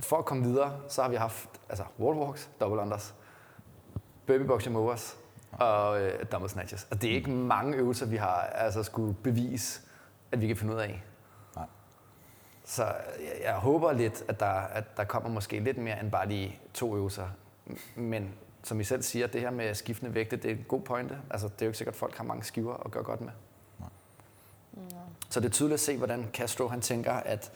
[0.00, 3.14] for at komme videre, så har vi haft altså, wall walks, double unders,
[4.26, 5.16] burpee boxing movers
[5.52, 6.86] og øh, double snatches.
[6.90, 9.80] Og det er ikke mange øvelser, vi har altså, skulle bevise,
[10.32, 11.02] at vi kan finde ud af.
[11.56, 11.66] Nej.
[12.64, 16.28] Så jeg, jeg håber lidt, at der, at der kommer måske lidt mere end bare
[16.28, 17.28] de to øvelser.
[17.96, 18.34] Men
[18.64, 21.18] som I selv siger, det her med skiftende vægte, det er en god pointe.
[21.30, 23.30] Altså, det er jo ikke sikkert, at folk har mange skiver at gøre godt med.
[25.30, 27.52] Så det er tydeligt at se, hvordan Castro han tænker, at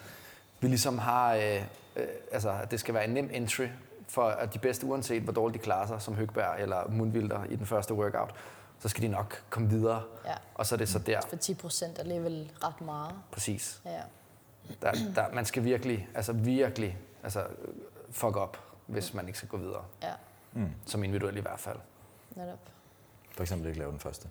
[0.60, 1.62] vi ligesom har, øh,
[1.96, 3.66] øh, altså, at det skal være en nem entry
[4.08, 7.56] for at de bedste, uanset hvor dårligt de klarer sig, som Høgberg eller Mundvilder i
[7.56, 8.34] den første workout,
[8.78, 10.02] så skal de nok komme videre.
[10.26, 10.34] Ja.
[10.54, 13.14] Og så er det så der, For 10 procent er alligevel ret meget.
[13.32, 13.80] præcis.
[13.84, 14.00] Ja.
[14.82, 17.44] Der, der, man skal virkelig, altså virkelig, altså
[18.10, 19.84] fuck op, hvis man ikke skal gå videre.
[20.02, 20.12] ja,
[20.58, 20.70] Mm.
[20.86, 21.78] Som individuelt i hvert fald.
[22.36, 22.58] netop.
[23.32, 24.28] For eksempel ikke lave den første.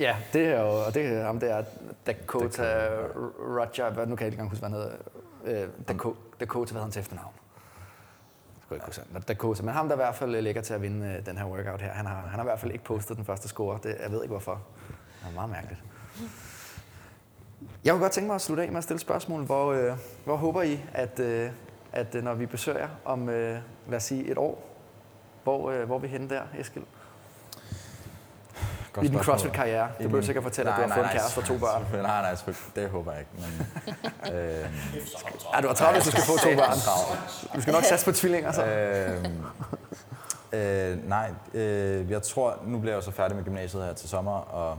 [0.00, 1.64] Ja, det er jo, og det er ham der,
[2.06, 2.96] Dakota Dakota,
[3.38, 5.64] Roger, hvad, nu kan jeg ikke engang huske, hvad han hedder.
[5.64, 7.32] Øh, Dakota, Dakota, hvad han til efternavn?
[8.54, 9.28] Det skulle ikke huske.
[9.28, 11.80] Dakota, men ham der i hvert fald ligger til at vinde øh, den her workout
[11.82, 13.78] her, han har, han har i hvert fald ikke postet den første score.
[13.82, 14.62] Det, jeg ved ikke hvorfor.
[15.20, 15.82] Det er meget mærkeligt.
[17.84, 19.44] Jeg kunne godt tænke mig at slutte af med at stille spørgsmål.
[19.44, 21.50] Hvor, øh, hvor håber I, at, øh,
[21.92, 23.58] at øh, når vi besøger om, øh,
[23.88, 24.70] lad os sige, et år,
[25.44, 26.84] hvor, øh, hvor er vi henne der, Eskild?
[28.92, 29.18] Godt I din.
[29.18, 29.88] CrossFit-karriere.
[29.98, 31.60] Du behøver sikkert fortælle, at du Nej, har fået en nej, kæreste og to nej,
[31.60, 32.02] børn.
[32.02, 33.30] Nej, nej, det håber jeg ikke.
[33.34, 34.66] Men, øh,
[35.54, 36.76] Ja, du har travlt, hvis du skal få to børn.
[37.56, 38.64] Du skal nok satse på tvillinger, så.
[38.64, 39.24] øh,
[40.52, 44.32] øh, nej, øh, jeg tror, nu bliver jeg så færdig med gymnasiet her til sommer,
[44.32, 44.78] og,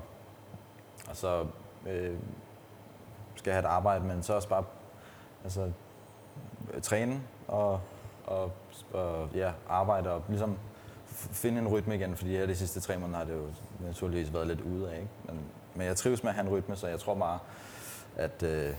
[1.09, 1.45] og så
[1.87, 2.15] øh,
[3.35, 4.63] skal jeg have et arbejde, men så også bare
[5.43, 5.71] altså,
[6.83, 7.79] træne og,
[8.27, 8.51] og,
[8.93, 10.57] og ja, arbejde og ligesom
[11.31, 13.47] finde en rytme igen, fordi her de sidste tre måneder har det jo
[13.79, 14.95] naturligvis været lidt ude af.
[14.95, 15.09] Ikke?
[15.25, 15.39] Men,
[15.75, 17.39] men jeg trives med at have en rytme, så jeg tror bare,
[18.15, 18.73] at, øh,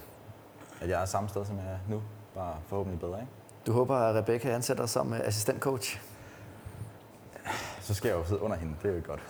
[0.80, 2.02] at jeg er samme sted, som jeg er nu.
[2.34, 3.32] Bare forhåbentlig bedre, ikke?
[3.66, 6.00] Du håber, at Rebecca ansætter dig som øh, assistentcoach?
[7.80, 8.74] så skal jeg jo sidde under hende.
[8.82, 9.22] Det er jo ikke godt.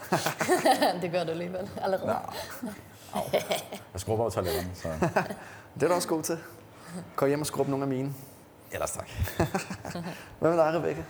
[1.03, 2.07] det gør du alligevel allerede.
[2.07, 2.13] Nå.
[3.15, 3.23] Au.
[3.93, 4.89] Jeg skrubber over toiletterne, så
[5.75, 6.39] Det er du også god til.
[7.17, 8.15] Kom hjem og skrub nogle af mine.
[8.73, 9.09] Ellers tak.
[10.41, 11.03] Hvad med dig, Rebecca?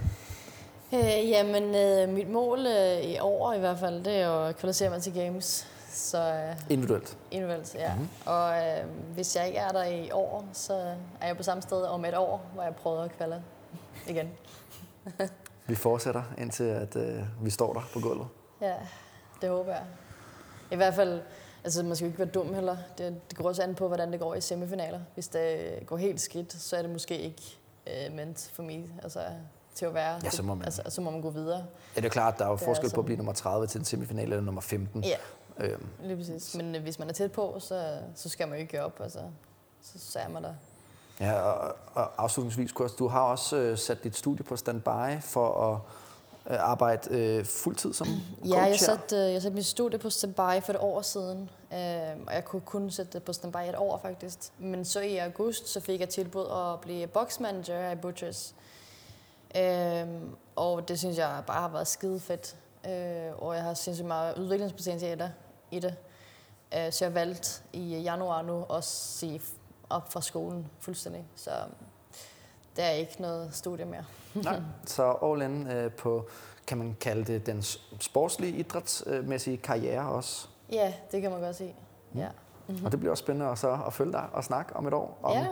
[0.95, 4.57] Øh, jamen, øh, mit mål øh, i år i hvert fald, det er jo at
[4.57, 5.67] kvalificere mig til Games.
[5.91, 7.17] Så øh, Individuelt.
[7.31, 7.95] individuelt, ja.
[7.95, 8.03] Mhm.
[8.03, 8.33] Mm-hmm.
[8.33, 8.85] Og øh,
[9.15, 12.17] hvis jeg ikke er der i år, så er jeg på samme sted om et
[12.17, 13.43] år, hvor jeg prøver at kvalde
[14.09, 14.31] igen.
[15.67, 18.27] Vi fortsætter, indtil at, øh, vi står der på gulvet.
[18.61, 18.75] Ja,
[19.41, 19.83] det håber jeg.
[20.71, 21.21] I hvert fald,
[21.65, 22.77] altså man skal jo ikke være dum heller.
[22.99, 25.01] Det, det går også an på, hvordan det går i semifinaler.
[25.15, 29.21] Hvis det går helt skidt, så er det måske ikke øh, ment for mig altså,
[29.75, 30.21] til at være.
[30.25, 31.65] Ja, så må man- Altså, så må man gå videre.
[31.97, 33.01] Ja, det er klart, der er jo Det er forskel på sådan.
[33.01, 35.05] at blive nummer 30 til en semifinale eller nummer 15.
[35.05, 35.17] Ja,
[35.59, 36.55] Øhm, lige præcis.
[36.57, 39.01] Men øh, hvis man er tæt på, så, så skal man jo ikke give op.
[39.01, 39.19] Altså,
[39.83, 40.55] så, så er man der.
[41.21, 45.73] ja, og, og afslutningsvis, Kurs, du har også øh, sat dit studie på standby for
[45.73, 45.79] at
[46.47, 50.62] arbejde øh, fuldtid som coach Ja, jeg satte, øh, jeg satte mit studie på standby
[50.62, 51.78] for et år siden, øh,
[52.26, 54.38] og jeg kunne kun sætte det på standby et år faktisk.
[54.59, 58.55] Men så i august, så fik jeg tilbud at blive boxmanager i Butchers.
[59.57, 60.07] Øh,
[60.57, 62.57] og det synes jeg bare har været skide fedt.
[62.86, 65.34] Øh, og jeg har sindssygt meget udviklingspotentiale
[65.70, 65.95] i det.
[66.76, 69.40] Øh, så jeg valgte i januar nu at sige
[69.90, 71.24] op fra skolen fuldstændig.
[71.36, 71.51] Så
[72.77, 74.05] det er ikke noget studie mere.
[74.45, 76.27] Nej, så all in øh, på,
[76.66, 77.62] kan man kalde det, den
[78.01, 80.49] sportslige, idrætsmæssige karriere også.
[80.73, 81.75] Ja, det kan man godt sige.
[82.14, 82.29] Ja.
[82.68, 82.85] Mm-hmm.
[82.85, 85.18] Og det bliver også spændende at, så at følge dig og snakke om et år.
[85.23, 85.47] Om Ja.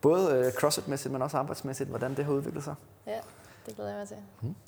[0.00, 2.74] Både øh, CrossFit-mæssigt, men også arbejdsmæssigt, hvordan det har udviklet sig.
[3.06, 3.18] Ja,
[3.66, 4.16] det glæder jeg mig til.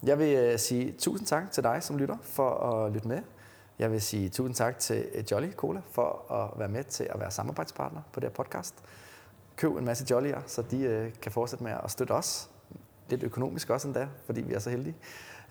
[0.02, 3.18] Jeg vil øh, sige tusind tak til dig som lytter for at lytte med.
[3.78, 7.30] Jeg vil sige tusind tak til Jolly Cola for at være med til at være
[7.30, 8.74] samarbejdspartner på det her podcast.
[9.56, 12.50] Køb en masse jollier, så de øh, kan fortsætte med at støtte os.
[13.08, 14.96] Lidt økonomisk også endda, fordi vi er så heldige.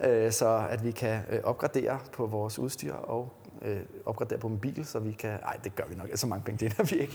[0.03, 4.85] Øh, så at vi kan øh, opgradere på vores udstyr og øh, opgradere på mobil,
[4.85, 5.29] så vi kan...
[5.29, 6.09] Nej, det gør vi nok.
[6.09, 7.13] Altså, så mange penge tjener vi ikke.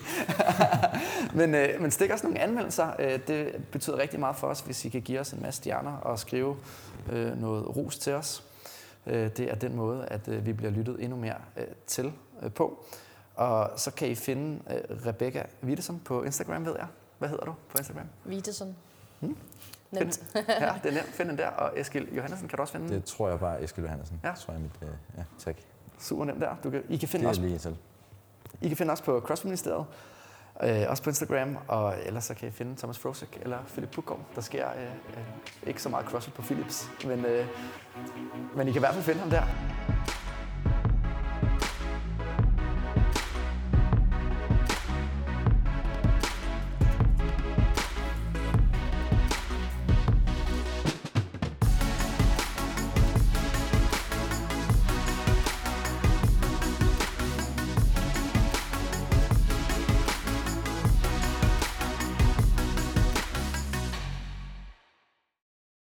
[1.39, 2.93] men, øh, men stik os nogle anmeldelser.
[2.99, 5.97] Øh, det betyder rigtig meget for os, hvis I kan give os en masse stjerner
[5.97, 6.57] og skrive
[7.13, 8.45] øh, noget ros til os.
[9.07, 12.13] Øh, det er den måde, at øh, vi bliver lyttet endnu mere øh, til
[12.43, 12.85] øh, på.
[13.37, 16.87] Og så kan I finde øh, Rebecca Wittesson på Instagram, ved jeg.
[17.19, 18.07] Hvad hedder du på Instagram?
[18.25, 18.77] Viteson.
[19.21, 19.37] Hmm?
[19.91, 20.23] Nemt.
[20.35, 21.07] ja, det er nemt.
[21.07, 21.49] Find den der.
[21.49, 22.95] Og Eskil Johansen kan du også finde.
[22.95, 24.21] Det tror jeg bare Eskild Johansen.
[24.25, 24.33] Ja.
[24.33, 25.57] Tror jeg mit, øh, ja, tak.
[25.99, 26.57] Super nemt der.
[26.65, 27.77] Du kan, I, kan Det finde er også, lige til.
[28.61, 29.87] I kan finde os på CrossFit Ministeriet.
[30.63, 34.21] Øh, også på Instagram, og ellers så kan I finde Thomas Frosek eller Philip Pukov.
[34.35, 35.25] Der sker øh, øh,
[35.67, 37.47] ikke så meget CrossFit på Philips, men, øh,
[38.57, 39.43] men I kan i hvert fald finde ham der.